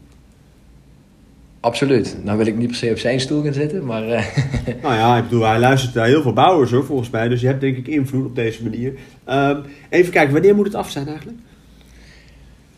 Absoluut. 1.61 2.17
Nou 2.23 2.39
wil 2.39 2.47
ik 2.47 2.57
niet 2.57 2.67
per 2.67 2.77
se 2.77 2.91
op 2.91 2.99
zijn 2.99 3.21
stoel 3.21 3.43
gaan 3.43 3.53
zitten, 3.53 3.85
maar... 3.85 4.09
Uh... 4.09 4.27
Nou 4.83 4.95
ja, 4.95 5.17
ik 5.17 5.23
bedoel, 5.23 5.47
hij 5.47 5.59
luistert 5.59 5.95
naar 5.95 6.07
heel 6.07 6.23
veel 6.23 6.33
bouwers 6.33 6.71
hoor, 6.71 6.85
volgens 6.85 7.11
mij. 7.11 7.29
Dus 7.29 7.41
je 7.41 7.47
hebt 7.47 7.61
denk 7.61 7.77
ik 7.77 7.87
invloed 7.87 8.27
op 8.27 8.35
deze 8.35 8.63
manier. 8.63 8.93
Um, 9.31 9.63
even 9.89 10.13
kijken, 10.13 10.33
wanneer 10.33 10.55
moet 10.55 10.67
het 10.67 10.75
af 10.75 10.91
zijn 10.91 11.09
eigenlijk? 11.09 11.39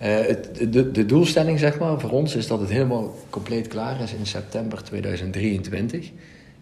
Uh, 0.03 0.07
het, 0.07 0.73
de, 0.73 0.91
de 0.91 1.07
doelstelling 1.07 1.59
zeg 1.59 1.79
maar, 1.79 2.01
voor 2.01 2.11
ons 2.11 2.37
is 2.37 2.47
dat 2.47 2.61
het 2.61 2.71
helemaal 2.71 3.15
compleet 3.31 3.69
klaar 3.69 4.01
is 4.01 4.13
in 4.13 4.27
september 4.27 4.83
2023 4.83 6.11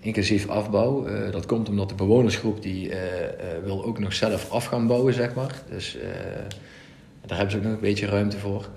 inclusief 0.05 0.49
afbouw. 0.49 1.09
Uh, 1.09 1.33
dat 1.33 1.47
komt 1.47 1.69
omdat 1.69 1.89
de 1.89 1.95
bewonersgroep 1.95 2.63
die 2.63 2.89
uh, 2.89 2.95
uh, 2.95 3.01
wil 3.65 3.85
ook 3.85 3.99
nog 3.99 4.13
zelf 4.13 4.51
af 4.51 4.65
gaan 4.65 4.87
bouwen, 4.87 5.15
zeg 5.15 5.35
maar. 5.35 5.63
Dus 5.71 5.97
daar 7.27 7.37
hebben 7.37 7.51
ze 7.51 7.57
ook 7.57 7.65
nog 7.65 7.73
een 7.73 7.81
beetje 7.81 8.07
ruimte 8.07 8.39
voor. 8.39 8.69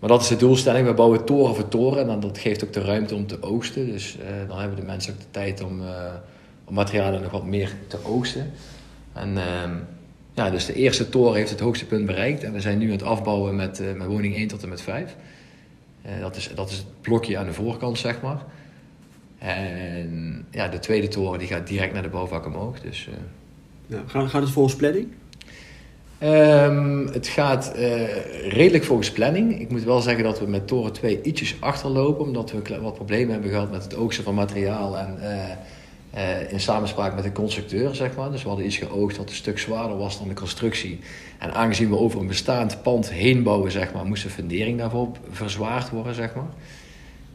Maar 0.00 0.08
dat 0.08 0.22
is 0.22 0.28
de 0.28 0.36
doelstelling. 0.36 0.86
We 0.86 0.94
bouwen 0.94 1.24
toren 1.24 1.54
voor 1.54 1.68
toren 1.68 2.10
en 2.10 2.20
dat 2.20 2.38
geeft 2.38 2.64
ook 2.64 2.72
de 2.72 2.80
ruimte 2.80 3.14
om 3.14 3.26
te 3.26 3.42
oogsten. 3.42 3.86
Dus 3.86 4.16
dan 4.48 4.58
hebben 4.58 4.76
de 4.76 4.84
mensen 4.84 5.12
ook 5.12 5.18
de 5.18 5.30
tijd 5.30 5.62
om, 5.62 5.80
om 6.64 6.74
materialen 6.74 7.22
nog 7.22 7.30
wat 7.30 7.44
meer 7.44 7.72
te 7.86 7.98
oogsten. 8.04 8.50
En 9.12 9.38
ehm, 9.38 9.74
ja, 10.34 10.50
dus 10.50 10.66
de 10.66 10.74
eerste 10.74 11.08
toren 11.08 11.34
heeft 11.34 11.50
het 11.50 11.60
hoogste 11.60 11.86
punt 11.86 12.06
bereikt. 12.06 12.42
En 12.44 12.52
we 12.52 12.60
zijn 12.60 12.78
nu 12.78 12.86
aan 12.86 12.92
het 12.92 13.02
afbouwen 13.02 13.56
met, 13.56 13.82
met 13.96 14.06
woning 14.06 14.34
1 14.34 14.48
tot 14.48 14.62
en 14.62 14.68
met 14.68 14.82
5. 14.82 15.16
dat, 16.20 16.36
is, 16.36 16.50
dat 16.54 16.70
is 16.70 16.76
het 16.76 16.86
blokje 17.00 17.38
aan 17.38 17.46
de 17.46 17.52
voorkant, 17.52 17.98
zeg 17.98 18.20
maar. 18.20 18.44
En 19.38 20.46
ja, 20.50 20.68
de 20.68 20.78
tweede 20.78 21.08
toren 21.08 21.38
die 21.38 21.48
gaat 21.48 21.66
direct 21.66 21.92
naar 21.92 22.02
de 22.02 22.08
bouwvak 22.08 22.46
omhoog. 22.46 22.80
Dus, 22.80 23.08
uh... 23.08 23.14
ja, 23.86 24.02
gaat, 24.06 24.28
gaat 24.30 24.42
het 24.42 24.50
volgens 24.50 24.76
planning? 24.76 25.08
Um, 26.22 27.06
het 27.06 27.28
gaat 27.28 27.72
uh, 27.76 28.48
redelijk 28.48 28.84
volgens 28.84 29.10
planning. 29.10 29.60
Ik 29.60 29.70
moet 29.70 29.84
wel 29.84 30.00
zeggen 30.00 30.24
dat 30.24 30.38
we 30.38 30.46
met 30.46 30.66
toren 30.66 30.92
2 30.92 31.22
ietsjes 31.22 31.56
achterlopen, 31.60 32.24
omdat 32.24 32.50
we 32.50 32.80
wat 32.80 32.94
problemen 32.94 33.32
hebben 33.32 33.50
gehad 33.50 33.70
met 33.70 33.82
het 33.82 33.96
oogsten 33.96 34.24
van 34.24 34.34
materiaal 34.34 34.98
en 34.98 35.18
uh, 36.16 36.52
in 36.52 36.60
samenspraak 36.60 37.14
met 37.14 37.24
de 37.24 37.32
constructeur, 37.32 37.94
zeg 37.94 38.16
maar. 38.16 38.30
Dus 38.30 38.42
we 38.42 38.48
hadden 38.48 38.66
iets 38.66 38.76
geoogst 38.76 39.16
dat 39.16 39.28
een 39.28 39.34
stuk 39.34 39.58
zwaarder 39.58 39.96
was 39.96 40.18
dan 40.18 40.28
de 40.28 40.34
constructie. 40.34 40.98
En 41.38 41.54
aangezien 41.54 41.88
we 41.88 41.98
over 41.98 42.20
een 42.20 42.26
bestaand 42.26 42.82
pand 42.82 43.10
heen 43.10 43.42
bouwen, 43.42 43.70
zeg 43.70 43.92
maar, 43.92 44.06
moest 44.06 44.22
de 44.22 44.30
fundering 44.30 44.78
daarvoor 44.78 45.08
verzwaard 45.30 45.90
worden, 45.90 46.14
zeg 46.14 46.34
maar. 46.34 46.50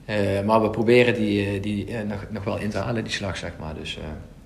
Uh, 0.09 0.41
maar 0.45 0.61
we 0.61 0.69
proberen 0.69 1.13
die, 1.13 1.45
eh, 1.45 1.61
die 1.61 1.87
uh, 1.87 2.01
nog, 2.07 2.25
nog 2.29 2.43
wel 2.43 2.59
in 2.59 2.69
te 2.69 2.77
halen, 2.77 3.03
die 3.03 3.13
slag, 3.13 3.37
zeg 3.37 3.51
maar. 3.59 3.75
Dus, 3.75 3.97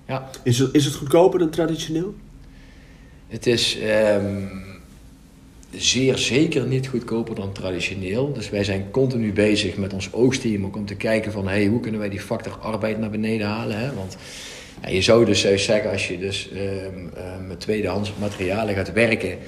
ja. 0.06 0.30
is, 0.42 0.58
het, 0.58 0.74
is 0.74 0.84
het 0.84 0.94
goedkoper 0.94 1.38
dan 1.38 1.50
traditioneel? 1.50 2.14
Het 3.26 3.46
is 3.46 3.78
um, 4.18 4.50
zeer 5.70 6.18
zeker 6.18 6.66
niet 6.66 6.88
goedkoper 6.88 7.34
dan 7.34 7.52
traditioneel. 7.52 8.32
Dus 8.32 8.50
wij 8.50 8.64
zijn 8.64 8.90
continu 8.90 9.32
bezig 9.32 9.76
met 9.76 9.92
ons 9.92 10.12
oogsteam 10.12 10.64
ook 10.64 10.76
om 10.76 10.86
te 10.86 10.96
kijken 10.96 11.32
van... 11.32 11.48
Hey, 11.48 11.66
hoe 11.66 11.80
kunnen 11.80 12.00
wij 12.00 12.08
die 12.08 12.20
factor 12.20 12.58
arbeid 12.58 12.98
naar 12.98 13.10
beneden 13.10 13.46
halen? 13.46 13.78
Hè? 13.78 13.94
Want 13.94 14.16
ja, 14.82 14.88
je 14.88 15.02
zou 15.02 15.24
dus 15.24 15.40
zeggen, 15.40 15.90
als 15.90 16.08
je 16.08 16.18
dus 16.18 16.50
um, 16.52 17.10
met 17.46 17.60
tweedehands 17.60 18.12
materialen 18.18 18.74
gaat 18.74 18.92
werken... 18.92 19.38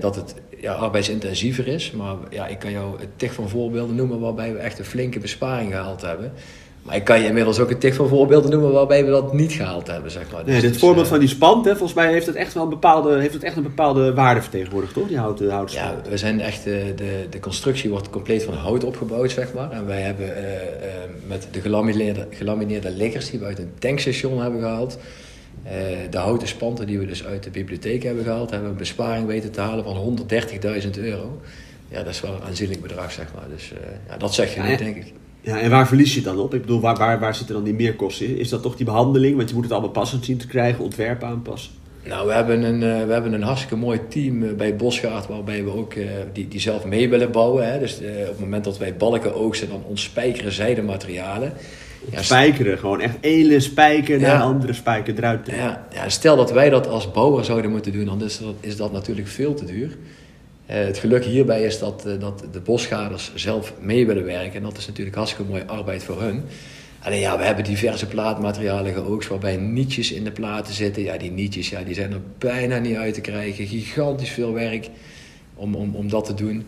dat 0.00 0.16
het 0.16 0.34
ja, 0.62 0.72
arbeidsintensiever 0.72 1.68
is. 1.68 1.90
Maar 1.90 2.16
ja, 2.30 2.46
ik 2.46 2.58
kan 2.58 2.70
jou 2.70 2.98
tig 3.16 3.32
van 3.32 3.48
voorbeelden 3.48 3.96
noemen 3.96 4.20
waarbij 4.20 4.52
we 4.52 4.58
echt 4.58 4.78
een 4.78 4.84
flinke 4.84 5.18
besparing 5.18 5.70
gehaald 5.72 6.00
hebben. 6.00 6.32
Maar 6.82 6.96
ik 6.96 7.04
kan 7.04 7.20
je 7.20 7.26
inmiddels 7.26 7.58
ook 7.60 7.70
een 7.70 7.78
tik 7.78 7.94
van 7.94 8.08
voorbeelden 8.08 8.50
noemen 8.50 8.72
waarbij 8.72 9.04
we 9.04 9.10
dat 9.10 9.32
niet 9.32 9.52
gehaald 9.52 9.86
hebben, 9.86 10.10
zeg 10.10 10.32
maar. 10.32 10.44
Dus 10.44 10.52
nee, 10.52 10.62
dit 10.62 10.78
voorbeeld 10.78 11.08
van 11.08 11.18
die 11.18 11.28
spand, 11.28 11.64
hè, 11.64 11.70
volgens 11.70 11.94
mij 11.94 12.12
heeft 12.12 12.26
het 12.26 12.34
echt 12.34 12.54
wel 12.54 12.62
een 12.62 12.68
bepaalde, 12.68 13.18
heeft 13.18 13.32
het 13.32 13.42
echt 13.42 13.56
een 13.56 13.62
bepaalde 13.62 14.14
waarde 14.14 14.40
vertegenwoordigd, 14.40 14.94
toch? 14.94 15.08
Die 15.08 15.18
houten, 15.18 15.50
houten 15.50 15.76
Ja, 15.76 15.94
we 16.08 16.16
zijn 16.16 16.40
echt, 16.40 16.64
de, 16.64 16.92
de, 16.96 17.26
de 17.30 17.40
constructie 17.40 17.90
wordt 17.90 18.10
compleet 18.10 18.42
van 18.42 18.54
hout 18.54 18.84
opgebouwd, 18.84 19.30
zeg 19.30 19.52
maar. 19.52 19.70
En 19.70 19.86
wij 19.86 20.00
hebben 20.00 20.26
uh, 20.26 20.34
uh, 20.34 20.48
met 21.26 21.48
de 21.50 21.60
gelamineerde, 21.60 22.26
gelamineerde 22.30 22.90
liggers 22.90 23.30
die 23.30 23.38
we 23.38 23.44
uit 23.44 23.58
een 23.58 23.72
tankstation 23.78 24.40
hebben 24.40 24.60
gehaald, 24.60 24.98
de 26.10 26.18
houten 26.18 26.48
spanten 26.48 26.86
die 26.86 26.98
we 26.98 27.06
dus 27.06 27.24
uit 27.24 27.42
de 27.42 27.50
bibliotheek 27.50 28.02
hebben 28.02 28.24
gehaald, 28.24 28.50
hebben 28.50 28.68
we 28.68 28.74
een 28.74 28.80
besparing 28.80 29.26
weten 29.26 29.52
te 29.52 29.60
halen 29.60 29.84
van 29.84 30.16
130.000 30.84 30.90
euro. 30.98 31.40
Ja, 31.88 32.02
dat 32.02 32.12
is 32.12 32.20
wel 32.20 32.34
een 32.34 32.42
aanzienlijk 32.42 32.82
bedrag, 32.82 33.12
zeg 33.12 33.26
maar. 33.34 33.48
Dus 33.54 33.72
ja, 34.08 34.16
dat 34.16 34.34
zeg 34.34 34.54
je 34.54 34.60
ja, 34.60 34.68
niet, 34.68 34.78
denk 34.78 34.96
ik. 34.96 35.12
Ja, 35.40 35.60
en 35.60 35.70
waar 35.70 35.86
verlies 35.86 36.10
je 36.10 36.20
het 36.20 36.24
dan 36.24 36.38
op? 36.38 36.54
Ik 36.54 36.60
bedoel, 36.60 36.80
waar, 36.80 36.96
waar, 36.96 37.20
waar 37.20 37.34
zitten 37.34 37.54
dan 37.54 37.64
die 37.64 37.74
meerkosten 37.74 38.26
in? 38.26 38.38
Is 38.38 38.48
dat 38.48 38.62
toch 38.62 38.76
die 38.76 38.86
behandeling? 38.86 39.36
Want 39.36 39.48
je 39.48 39.54
moet 39.54 39.64
het 39.64 39.72
allemaal 39.72 39.90
passend 39.90 40.24
zien 40.24 40.36
te 40.36 40.46
krijgen, 40.46 40.84
ontwerpen 40.84 41.28
aanpassen. 41.28 41.72
Nou, 42.04 42.26
we 42.26 42.32
hebben 42.32 42.62
een, 42.62 42.82
uh, 42.82 43.06
we 43.06 43.12
hebben 43.12 43.32
een 43.32 43.42
hartstikke 43.42 43.76
mooi 43.76 44.00
team 44.08 44.56
bij 44.56 44.76
Bosgaard 44.76 45.26
waarbij 45.26 45.64
we 45.64 45.70
ook 45.70 45.94
die, 46.32 46.48
die 46.48 46.60
zelf 46.60 46.84
mee 46.84 47.08
willen 47.08 47.32
bouwen. 47.32 47.72
Hè. 47.72 47.78
Dus 47.78 47.96
op 47.96 48.26
het 48.26 48.40
moment 48.40 48.64
dat 48.64 48.78
wij 48.78 48.96
balken 48.96 49.34
oogsten, 49.34 49.68
dan 49.68 49.84
ontspijkeren 49.88 50.52
zij 50.52 50.74
de 50.74 50.82
materialen. 50.82 51.52
Ja, 52.10 52.22
spijkeren, 52.22 52.78
gewoon 52.78 53.00
echt 53.00 53.16
ene 53.20 53.60
spijker 53.60 54.20
naar 54.20 54.30
ja, 54.30 54.40
andere 54.40 54.72
spijker 54.72 55.14
eruit. 55.16 55.46
Ja, 55.46 55.86
ja, 55.92 56.08
stel 56.08 56.36
dat 56.36 56.52
wij 56.52 56.70
dat 56.70 56.86
als 56.88 57.10
bouwer 57.10 57.44
zouden 57.44 57.70
moeten 57.70 57.92
doen, 57.92 58.04
dan 58.04 58.22
is 58.22 58.38
dat, 58.38 58.54
is 58.60 58.76
dat 58.76 58.92
natuurlijk 58.92 59.28
veel 59.28 59.54
te 59.54 59.64
duur. 59.64 59.96
Uh, 60.70 60.76
het 60.76 60.98
geluk 60.98 61.24
hierbij 61.24 61.62
is 61.62 61.78
dat, 61.78 62.04
uh, 62.06 62.20
dat 62.20 62.44
de 62.52 62.60
bosgaders 62.60 63.32
zelf 63.34 63.72
mee 63.80 64.06
willen 64.06 64.24
werken. 64.24 64.54
En 64.54 64.62
dat 64.62 64.78
is 64.78 64.86
natuurlijk 64.86 65.16
hartstikke 65.16 65.50
mooie 65.50 65.66
arbeid 65.66 66.04
voor 66.04 66.22
hun. 66.22 66.42
Alleen 67.02 67.20
ja, 67.20 67.38
we 67.38 67.44
hebben 67.44 67.64
diverse 67.64 68.06
plaatmaterialen 68.06 68.92
geoogst 68.92 69.28
waarbij 69.28 69.56
nietjes 69.56 70.12
in 70.12 70.24
de 70.24 70.30
platen 70.30 70.74
zitten. 70.74 71.02
Ja, 71.02 71.16
die 71.16 71.30
nietjes 71.30 71.68
ja, 71.68 71.82
die 71.82 71.94
zijn 71.94 72.12
er 72.12 72.20
bijna 72.38 72.78
niet 72.78 72.96
uit 72.96 73.14
te 73.14 73.20
krijgen. 73.20 73.66
Gigantisch 73.66 74.30
veel 74.30 74.52
werk 74.52 74.88
om, 75.54 75.74
om, 75.74 75.94
om 75.94 76.08
dat 76.08 76.24
te 76.24 76.34
doen. 76.34 76.64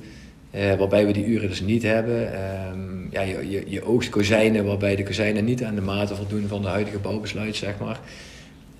Uh, 0.56 0.74
waarbij 0.74 1.06
we 1.06 1.12
die 1.12 1.26
uren 1.26 1.48
dus 1.48 1.60
niet 1.60 1.82
hebben. 1.82 2.40
Um, 2.70 3.08
ja, 3.10 3.20
je, 3.20 3.50
je, 3.50 3.62
je 3.66 3.84
oogst 3.84 4.10
kozijnen 4.10 4.64
waarbij 4.64 4.96
de 4.96 5.02
kozijnen 5.02 5.44
niet 5.44 5.64
aan 5.64 5.74
de 5.74 5.80
mate 5.80 6.14
voldoen 6.14 6.48
van 6.48 6.62
de 6.62 6.68
huidige 6.68 6.98
bouwbesluit, 6.98 7.56
zeg 7.56 7.78
maar. 7.78 8.00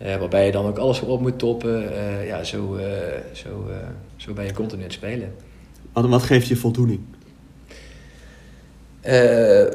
Uh, 0.03 0.17
waarbij 0.17 0.47
je 0.47 0.53
dan 0.53 0.67
ook 0.67 0.79
alles 0.79 1.01
op 1.01 1.21
moet 1.21 1.39
toppen. 1.39 1.83
Uh, 1.83 2.27
ja, 2.27 2.45
zo, 2.45 2.79
zo, 3.33 3.67
zo 4.17 4.33
ben 4.33 4.45
je 4.45 4.53
continu 4.53 4.81
aan 4.81 4.89
het 4.89 4.97
spelen. 4.97 5.35
Wat, 5.93 6.07
wat 6.07 6.23
geeft 6.23 6.47
je 6.49 6.57
voldoening? 6.57 7.01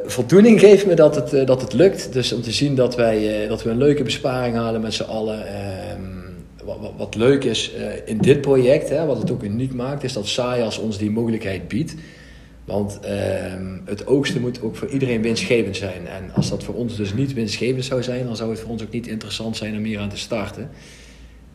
voldoening 0.06 0.60
geeft 0.60 0.86
me 0.86 0.94
dat 0.94 1.16
het, 1.16 1.48
dat 1.48 1.62
het 1.62 1.74
lukt. 1.74 2.14
Dus 2.14 2.32
om 2.32 2.42
te 2.42 2.52
zien 2.52 2.76
dat, 2.76 2.96
wij, 2.96 3.48
dat 3.48 3.64
we 3.64 3.70
een 3.70 3.78
leuke 3.78 4.04
besparing 4.04 4.56
halen 4.56 4.82
met 4.82 4.94
z'n 4.94 5.04
allen. 5.04 5.46
Ehm, 6.70 6.82
wat, 6.82 6.92
wat, 6.98 7.16
leuk 7.16 7.44
is 7.44 7.72
in 8.06 8.18
dit 8.18 8.42
project, 8.42 8.90
hè, 8.90 9.06
wat 9.06 9.18
het 9.18 9.32
ook 9.32 9.44
uniek 9.44 9.74
maakt, 9.74 10.04
is 10.04 10.14
dat 10.14 10.28
SAIAS 10.28 10.78
ons 10.78 10.98
die 10.98 11.12
mogelijkheid 11.12 11.68
biedt. 11.68 11.96
Want 12.70 13.00
uh, 13.04 13.10
het 13.86 14.08
oogsten 14.08 14.42
moet 14.42 14.62
ook 14.62 14.76
voor 14.76 14.88
iedereen 14.88 15.22
winstgevend 15.22 15.78
zijn. 15.78 16.08
En 16.08 16.34
als 16.34 16.50
dat 16.50 16.64
voor 16.64 16.76
ons 16.76 16.96
dus 16.96 17.14
niet 17.14 17.34
winstgevend 17.34 17.86
zou 17.86 18.04
zijn, 18.04 18.26
dan 18.26 18.36
zou 18.36 18.50
het 18.50 18.60
voor 18.60 18.70
ons 18.70 18.84
ook 18.84 18.92
niet 18.92 19.08
interessant 19.08 19.58
zijn 19.58 19.78
om 19.78 19.84
hier 19.84 20.00
aan 20.00 20.10
te 20.10 20.18
starten. 20.18 20.70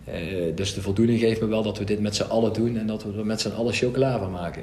Uh, 0.09 0.14
dus 0.55 0.74
de 0.74 0.83
voldoening 0.83 1.20
geeft 1.20 1.40
me 1.40 1.46
wel 1.46 1.62
dat 1.62 1.79
we 1.79 1.85
dit 1.85 2.00
met 2.00 2.16
z'n 2.16 2.22
allen 2.22 2.53
doen 2.53 2.77
en 2.77 2.87
dat 2.87 3.05
we 3.05 3.18
er 3.18 3.27
met 3.27 3.40
z'n 3.40 3.50
allen 3.50 3.72
chocola 3.72 4.18
van 4.18 4.31
maken. 4.31 4.62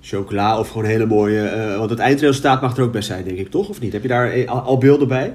Chocola 0.00 0.58
of 0.58 0.68
gewoon 0.68 0.86
hele 0.86 1.06
mooie. 1.06 1.52
Uh, 1.56 1.78
want 1.78 1.90
het 1.90 1.98
eindresultaat 1.98 2.60
mag 2.60 2.76
er 2.76 2.82
ook 2.82 2.92
best 2.92 3.08
zijn, 3.08 3.24
denk 3.24 3.38
ik, 3.38 3.50
toch? 3.50 3.68
Of 3.68 3.80
niet? 3.80 3.92
Heb 3.92 4.02
je 4.02 4.08
daar 4.08 4.48
al 4.48 4.78
beelden 4.78 5.08
bij? 5.08 5.34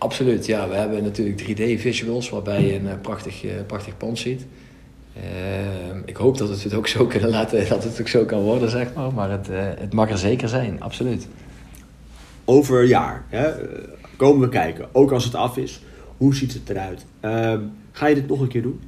Absoluut, 0.00 0.46
ja. 0.46 0.68
We 0.68 0.74
hebben 0.74 1.02
natuurlijk 1.02 1.40
3D-visuals 1.40 2.30
waarbij 2.30 2.64
je 2.64 2.74
een 2.74 3.00
prachtig, 3.00 3.44
prachtig 3.66 3.96
pand 3.96 4.18
ziet. 4.18 4.46
Uh, 5.16 5.96
ik 6.04 6.16
hoop 6.16 6.38
dat 6.38 6.48
het 6.48 6.62
het 6.62 6.74
ook 6.74 6.86
zo 6.86 7.06
kunnen 7.06 7.30
laten, 7.30 7.68
dat 7.68 7.84
het 7.84 8.00
ook 8.00 8.08
zo 8.08 8.24
kan 8.24 8.40
worden, 8.40 8.70
zeg 8.70 8.94
maar. 8.94 9.12
Maar 9.12 9.30
het, 9.30 9.48
uh, 9.48 9.58
het 9.62 9.92
mag 9.92 10.10
er 10.10 10.18
zeker 10.18 10.48
zijn, 10.48 10.82
absoluut. 10.82 11.28
Over 12.44 12.80
een 12.80 12.88
jaar 12.88 13.24
hè, 13.28 13.50
komen 14.16 14.40
we 14.40 14.48
kijken, 14.48 14.88
ook 14.92 15.12
als 15.12 15.24
het 15.24 15.34
af 15.34 15.56
is. 15.56 15.80
Hoe 16.16 16.34
ziet 16.34 16.52
het 16.52 16.70
eruit? 16.70 17.04
Uh, 17.24 17.54
ga 17.92 18.06
je 18.06 18.14
dit 18.14 18.28
nog 18.28 18.40
een 18.40 18.48
keer 18.48 18.62
doen? 18.62 18.80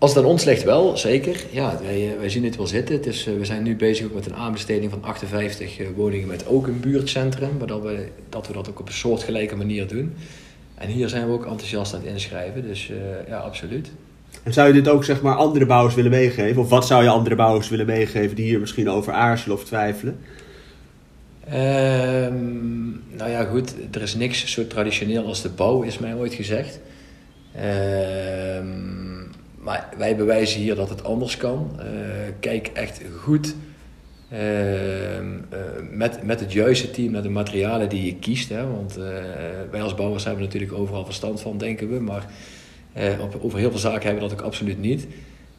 Als 0.00 0.14
het 0.14 0.24
aan 0.24 0.30
ons 0.30 0.44
ligt 0.44 0.62
wel, 0.62 0.96
zeker. 0.96 1.44
Ja, 1.50 1.78
wij, 1.82 2.16
wij 2.18 2.28
zien 2.28 2.44
het 2.44 2.56
wel 2.56 2.66
zitten. 2.66 2.94
Het 2.94 3.06
is, 3.06 3.24
we 3.24 3.44
zijn 3.44 3.62
nu 3.62 3.76
bezig 3.76 4.06
ook 4.06 4.14
met 4.14 4.26
een 4.26 4.34
aanbesteding 4.34 4.90
van 4.90 5.04
58 5.04 5.78
woningen 5.96 6.28
met 6.28 6.46
ook 6.46 6.66
een 6.66 6.80
buurtcentrum. 6.80 7.56
Maar 7.58 7.66
dat 7.66 7.82
we, 7.82 8.06
dat 8.28 8.46
we 8.46 8.52
dat 8.52 8.68
ook 8.68 8.80
op 8.80 8.86
een 8.86 8.94
soortgelijke 8.94 9.56
manier 9.56 9.86
doen. 9.86 10.14
En 10.74 10.88
hier 10.88 11.08
zijn 11.08 11.26
we 11.26 11.32
ook 11.32 11.46
enthousiast 11.46 11.94
aan 11.94 12.00
het 12.00 12.08
inschrijven. 12.08 12.62
Dus 12.62 12.90
ja, 13.28 13.36
absoluut. 13.36 13.90
En 14.42 14.52
zou 14.52 14.68
je 14.68 14.74
dit 14.74 14.88
ook 14.88 15.04
zeg 15.04 15.22
maar 15.22 15.34
andere 15.34 15.66
bouwers 15.66 15.94
willen 15.94 16.10
meegeven? 16.10 16.62
Of 16.62 16.68
wat 16.68 16.86
zou 16.86 17.02
je 17.02 17.08
andere 17.08 17.36
bouwers 17.36 17.68
willen 17.68 17.86
meegeven 17.86 18.36
die 18.36 18.44
hier 18.44 18.60
misschien 18.60 18.90
over 18.90 19.12
aarzelen 19.12 19.56
of 19.56 19.64
twijfelen? 19.64 20.18
Um, 21.52 23.02
nou 23.16 23.30
ja, 23.30 23.44
goed, 23.44 23.74
er 23.90 24.02
is 24.02 24.14
niks 24.14 24.52
zo 24.52 24.66
traditioneel 24.66 25.26
als 25.26 25.42
de 25.42 25.48
bouw, 25.48 25.82
is 25.82 25.98
mij 25.98 26.14
ooit 26.14 26.34
gezegd. 26.34 26.80
Um, 27.56 28.99
maar 29.60 29.88
wij 29.98 30.16
bewijzen 30.16 30.60
hier 30.60 30.74
dat 30.74 30.88
het 30.88 31.04
anders 31.04 31.36
kan. 31.36 31.70
Uh, 31.78 31.84
kijk 32.40 32.66
echt 32.66 33.00
goed 33.18 33.54
uh, 34.32 35.18
uh, 35.20 35.24
met, 35.90 36.22
met 36.22 36.40
het 36.40 36.52
juiste 36.52 36.90
team 36.90 37.12
naar 37.12 37.22
de 37.22 37.28
materialen 37.28 37.88
die 37.88 38.04
je 38.04 38.14
kiest. 38.14 38.48
Hè? 38.48 38.70
Want 38.70 38.98
uh, 38.98 39.04
wij 39.70 39.82
als 39.82 39.94
bouwers 39.94 40.24
hebben 40.24 40.42
natuurlijk 40.44 40.72
overal 40.72 41.04
verstand 41.04 41.40
van, 41.40 41.58
denken 41.58 41.90
we. 41.90 42.00
Maar 42.00 42.26
op, 43.20 43.38
over 43.40 43.58
heel 43.58 43.70
veel 43.70 43.78
zaken 43.78 44.02
hebben 44.02 44.22
we 44.22 44.28
dat 44.28 44.38
ook 44.38 44.46
absoluut 44.46 44.80
niet. 44.80 45.06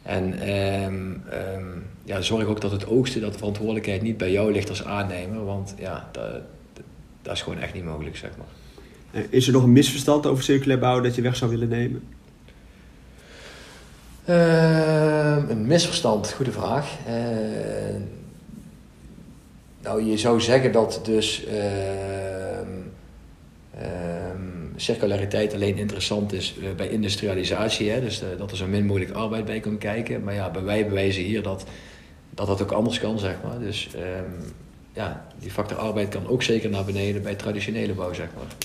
En 0.03 0.49
um, 0.83 1.23
um, 1.55 1.83
ja, 2.03 2.21
zorg 2.21 2.45
ook 2.45 2.61
dat 2.61 2.71
het 2.71 2.87
oogsten, 2.87 3.21
dat 3.21 3.31
de 3.31 3.37
verantwoordelijkheid 3.37 4.01
niet 4.01 4.17
bij 4.17 4.31
jou 4.31 4.51
ligt 4.51 4.69
als 4.69 4.83
aannemer. 4.83 5.45
Want 5.45 5.73
ja, 5.79 6.09
dat, 6.11 6.41
dat 7.21 7.33
is 7.33 7.41
gewoon 7.41 7.59
echt 7.59 7.73
niet 7.73 7.85
mogelijk, 7.85 8.17
zeg 8.17 8.29
maar. 8.37 8.47
Eh, 9.11 9.27
is 9.29 9.47
er 9.47 9.53
nog 9.53 9.63
een 9.63 9.71
misverstand 9.71 10.25
over 10.25 10.43
circulair 10.43 10.79
bouwen 10.79 11.03
dat 11.03 11.15
je 11.15 11.21
weg 11.21 11.35
zou 11.35 11.51
willen 11.51 11.67
nemen? 11.67 12.03
Uh, 14.29 15.49
een 15.49 15.67
misverstand, 15.67 16.31
goede 16.33 16.51
vraag. 16.51 16.97
Uh, 17.07 17.13
nou, 19.81 20.03
je 20.03 20.17
zou 20.17 20.41
zeggen 20.41 20.71
dat 20.71 20.99
dus 21.03 21.45
circulariteit 24.75 25.53
alleen 25.53 25.77
interessant 25.77 26.33
is 26.33 26.55
uh, 26.59 26.69
bij 26.75 26.89
industrialisatie. 26.89 27.89
Hè? 27.89 28.01
Dus 28.01 28.21
uh, 28.21 28.27
dat 28.37 28.51
er 28.51 28.57
zo 28.57 28.67
min 28.67 28.85
mogelijk 28.85 29.11
arbeid 29.11 29.45
bij 29.45 29.59
kan 29.59 29.77
kijken. 29.77 30.23
Maar 30.23 30.33
ja, 30.33 30.51
wij 30.63 30.87
bewijzen 30.87 31.23
hier 31.23 31.43
dat, 31.43 31.65
dat 32.29 32.47
dat 32.47 32.61
ook 32.61 32.71
anders 32.71 32.99
kan, 32.99 33.19
zeg 33.19 33.35
maar. 33.43 33.59
Dus 33.59 33.89
ja, 34.93 35.25
die 35.39 35.51
factor 35.51 35.77
arbeid 35.77 36.09
kan 36.09 36.27
ook 36.27 36.43
zeker 36.43 36.69
naar 36.69 36.85
beneden 36.85 37.21
bij 37.21 37.35
traditionele 37.35 37.93
bouw, 37.93 38.13
zeg 38.13 38.27
maar. 38.35 38.55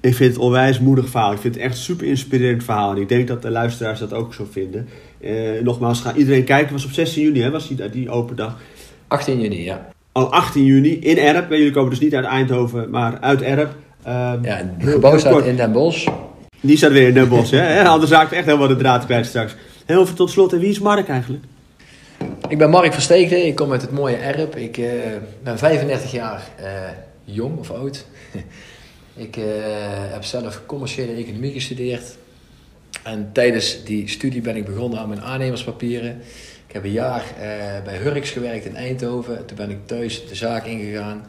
Ik 0.00 0.14
vind 0.14 0.32
het 0.32 0.42
onwijs 0.42 0.78
moedig 0.78 1.08
verhaal. 1.08 1.32
Ik 1.32 1.38
vind 1.38 1.54
het 1.54 1.64
echt 1.64 1.74
een 1.74 1.82
super 1.82 2.06
inspirerend 2.06 2.64
verhaal. 2.64 2.90
En 2.90 3.00
ik 3.00 3.08
denk 3.08 3.28
dat 3.28 3.42
de 3.42 3.50
luisteraars 3.50 3.98
dat 3.98 4.12
ook 4.12 4.34
zo 4.34 4.46
vinden. 4.50 4.88
Uh, 5.20 5.62
nogmaals, 5.62 6.00
ga 6.00 6.14
iedereen 6.14 6.44
kijken. 6.44 6.72
was 6.72 6.84
op 6.84 6.90
16 6.90 7.22
juni, 7.22 7.40
hè? 7.40 7.50
Was 7.50 7.68
die, 7.68 7.90
die 7.90 8.10
open 8.10 8.36
dag? 8.36 8.56
18 9.08 9.40
juni, 9.40 9.64
ja. 9.64 9.88
Oh, 10.12 10.30
18 10.30 10.64
juni 10.64 10.98
in 10.98 11.18
Erp. 11.18 11.50
Jullie 11.50 11.70
komen 11.70 11.90
dus 11.90 12.00
niet 12.00 12.14
uit 12.14 12.24
Eindhoven, 12.24 12.90
maar 12.90 13.20
uit 13.20 13.42
Erp. 13.42 13.74
Um, 14.06 14.44
ja, 14.44 14.72
het 14.78 14.90
gebouw 14.90 15.18
staat 15.18 15.44
in 15.44 15.56
Den 15.56 15.72
Bosch. 15.72 16.08
Die 16.60 16.76
staat 16.76 16.92
weer 16.92 17.08
in 17.08 17.14
Den 17.14 17.28
Bosch, 17.28 17.50
hè? 17.50 17.84
Anders 17.88 18.10
raakt 18.10 18.32
echt 18.32 18.44
helemaal 18.44 18.68
de 18.68 18.76
draad 18.76 19.04
kwijt 19.04 19.26
straks. 19.26 19.54
Heel 19.86 20.06
veel 20.06 20.16
tot 20.16 20.30
slot, 20.30 20.52
en 20.52 20.58
wie 20.58 20.70
is 20.70 20.78
Mark 20.78 21.08
eigenlijk? 21.08 21.44
Ik 22.48 22.58
ben 22.58 22.70
Mark 22.70 22.92
Versteegde, 22.92 23.46
ik 23.46 23.54
kom 23.54 23.72
uit 23.72 23.82
het 23.82 23.92
mooie 23.92 24.16
Erp. 24.16 24.56
Ik 24.56 24.76
uh, 24.76 24.86
ben 25.42 25.58
35 25.58 26.12
jaar 26.12 26.42
uh, 26.60 26.66
jong 27.24 27.58
of 27.58 27.70
oud. 27.70 28.06
ik 29.18 29.36
uh, 29.36 29.44
heb 30.12 30.24
zelf 30.24 30.62
commerciële 30.66 31.12
economie 31.12 31.52
gestudeerd. 31.52 32.16
En 33.02 33.30
tijdens 33.32 33.84
die 33.84 34.08
studie 34.08 34.40
ben 34.40 34.56
ik 34.56 34.64
begonnen 34.64 34.98
aan 34.98 35.08
mijn 35.08 35.20
aannemerspapieren. 35.20 36.20
Ik 36.66 36.74
heb 36.74 36.84
een 36.84 36.92
jaar 36.92 37.24
bij 37.84 37.96
Hurks 37.96 38.30
gewerkt 38.30 38.64
in 38.64 38.76
Eindhoven. 38.76 39.46
Toen 39.46 39.56
ben 39.56 39.70
ik 39.70 39.86
thuis 39.86 40.28
de 40.28 40.34
zaak 40.34 40.66
ingegaan. 40.66 41.26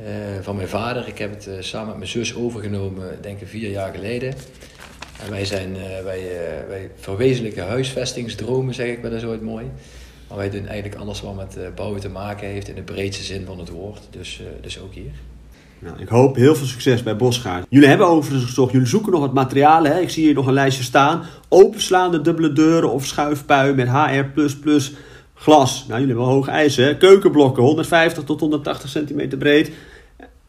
Uh, 0.00 0.06
van 0.40 0.56
mijn 0.56 0.68
vader. 0.68 1.08
Ik 1.08 1.18
heb 1.18 1.30
het 1.30 1.64
samen 1.64 1.88
met 1.88 1.96
mijn 1.96 2.10
zus 2.10 2.34
overgenomen, 2.34 3.18
denk 3.20 3.40
ik 3.40 3.48
vier 3.48 3.70
jaar 3.70 3.94
geleden. 3.94 4.34
En 5.24 5.30
wij, 5.30 5.44
zijn, 5.44 5.72
wij, 6.04 6.26
wij 6.68 6.90
verwezenlijken 6.96 7.66
huisvestingsdromen, 7.66 8.74
zeg 8.74 8.86
ik 8.86 9.02
wel 9.02 9.12
eens 9.12 9.24
ooit 9.24 9.42
mooi. 9.42 9.66
Maar 10.28 10.36
wij 10.38 10.50
doen 10.50 10.66
eigenlijk 10.66 11.00
alles 11.00 11.20
wat 11.20 11.36
met 11.36 11.74
bouwen 11.74 12.00
te 12.00 12.08
maken 12.08 12.48
heeft 12.48 12.68
in 12.68 12.74
de 12.74 12.82
breedste 12.82 13.24
zin 13.24 13.46
van 13.46 13.58
het 13.58 13.68
woord. 13.68 14.00
Dus, 14.10 14.42
dus 14.60 14.80
ook 14.80 14.94
hier. 14.94 15.12
Nou, 15.82 15.96
ik 15.98 16.08
hoop 16.08 16.36
heel 16.36 16.54
veel 16.54 16.66
succes 16.66 17.02
bij 17.02 17.16
Bosgaard. 17.16 17.66
Jullie 17.68 17.88
hebben 17.88 18.06
overigens 18.06 18.44
gezocht, 18.44 18.72
jullie 18.72 18.86
zoeken 18.86 19.12
nog 19.12 19.20
wat 19.20 19.32
materialen. 19.32 19.92
Hè? 19.92 20.00
Ik 20.00 20.10
zie 20.10 20.24
hier 20.24 20.34
nog 20.34 20.46
een 20.46 20.52
lijstje 20.52 20.82
staan. 20.82 21.22
Openslaande 21.48 22.20
dubbele 22.20 22.52
deuren 22.52 22.92
of 22.92 23.06
schuifpuien 23.06 23.74
met 23.76 23.88
HR++ 23.88 24.30
glas. 25.34 25.84
Nou, 25.88 26.00
jullie 26.00 26.06
hebben 26.06 26.16
wel 26.16 26.34
hoge 26.34 26.50
eisen. 26.50 26.84
Hè? 26.84 26.96
Keukenblokken, 26.96 27.62
150 27.62 28.24
tot 28.24 28.40
180 28.40 28.88
centimeter 28.88 29.38
breed. 29.38 29.70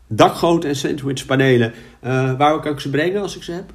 dakgoot 0.08 0.66
en 0.66 0.76
sandwichpanelen. 0.76 1.74
Uh, 2.04 2.38
waar 2.38 2.60
kan 2.60 2.72
ik 2.72 2.80
ze 2.80 2.90
brengen 2.90 3.22
als 3.22 3.36
ik 3.36 3.44
ze 3.44 3.52
heb? 3.52 3.66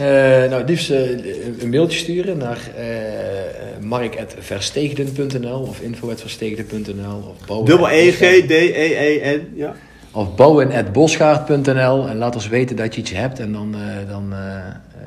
Uh, 0.00 0.06
nou, 0.50 0.60
het 0.60 0.68
liefst 0.68 0.90
uh, 0.90 1.60
een 1.60 1.70
mailtje 1.70 1.98
sturen 1.98 2.38
naar 2.38 2.58
uh, 2.78 3.84
mark.versteegden.nl 3.86 5.60
of 5.60 5.80
info.versteegden.nl 5.80 7.36
of. 7.48 7.64
Dubbel 7.64 7.90
E, 7.90 8.10
G, 8.10 8.18
D, 8.46 8.50
E, 8.50 9.20
E, 9.20 9.36
N, 9.36 9.52
ja. 9.54 9.76
Of 10.16 10.34
bouwen.bosgaard.nl 10.34 12.08
en 12.08 12.16
laat 12.16 12.34
ons 12.34 12.48
weten 12.48 12.76
dat 12.76 12.94
je 12.94 13.00
iets 13.00 13.10
hebt 13.10 13.38
en 13.38 13.52
dan, 13.52 13.74
dan 14.08 14.34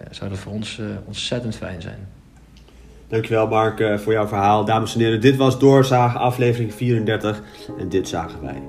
zou 0.09 0.29
dat 0.29 0.39
voor 0.39 0.51
ons 0.51 0.81
ontzettend 1.05 1.55
fijn 1.55 1.81
zijn. 1.81 2.07
Dankjewel 3.07 3.47
Mark 3.47 3.99
voor 3.99 4.13
jouw 4.13 4.27
verhaal. 4.27 4.65
Dames 4.65 4.93
en 4.93 4.99
heren, 4.99 5.21
dit 5.21 5.35
was 5.35 5.59
Doorzagen 5.59 6.19
aflevering 6.19 6.73
34 6.73 7.41
en 7.79 7.89
dit 7.89 8.07
zagen 8.07 8.41
wij. 8.41 8.61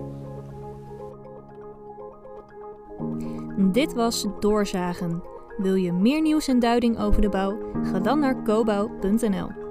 Dit 3.73 3.95
was 3.95 4.27
Doorzagen. 4.41 5.23
Wil 5.57 5.75
je 5.75 5.93
meer 5.93 6.23
nieuws 6.23 6.49
en 6.49 6.59
duiding 6.59 6.99
over 6.99 7.23
de 7.23 7.29
bouw? 7.29 7.59
Ga 7.83 7.99
dan 7.99 8.21
naar 8.21 8.43
cobouw.nl. 8.43 9.70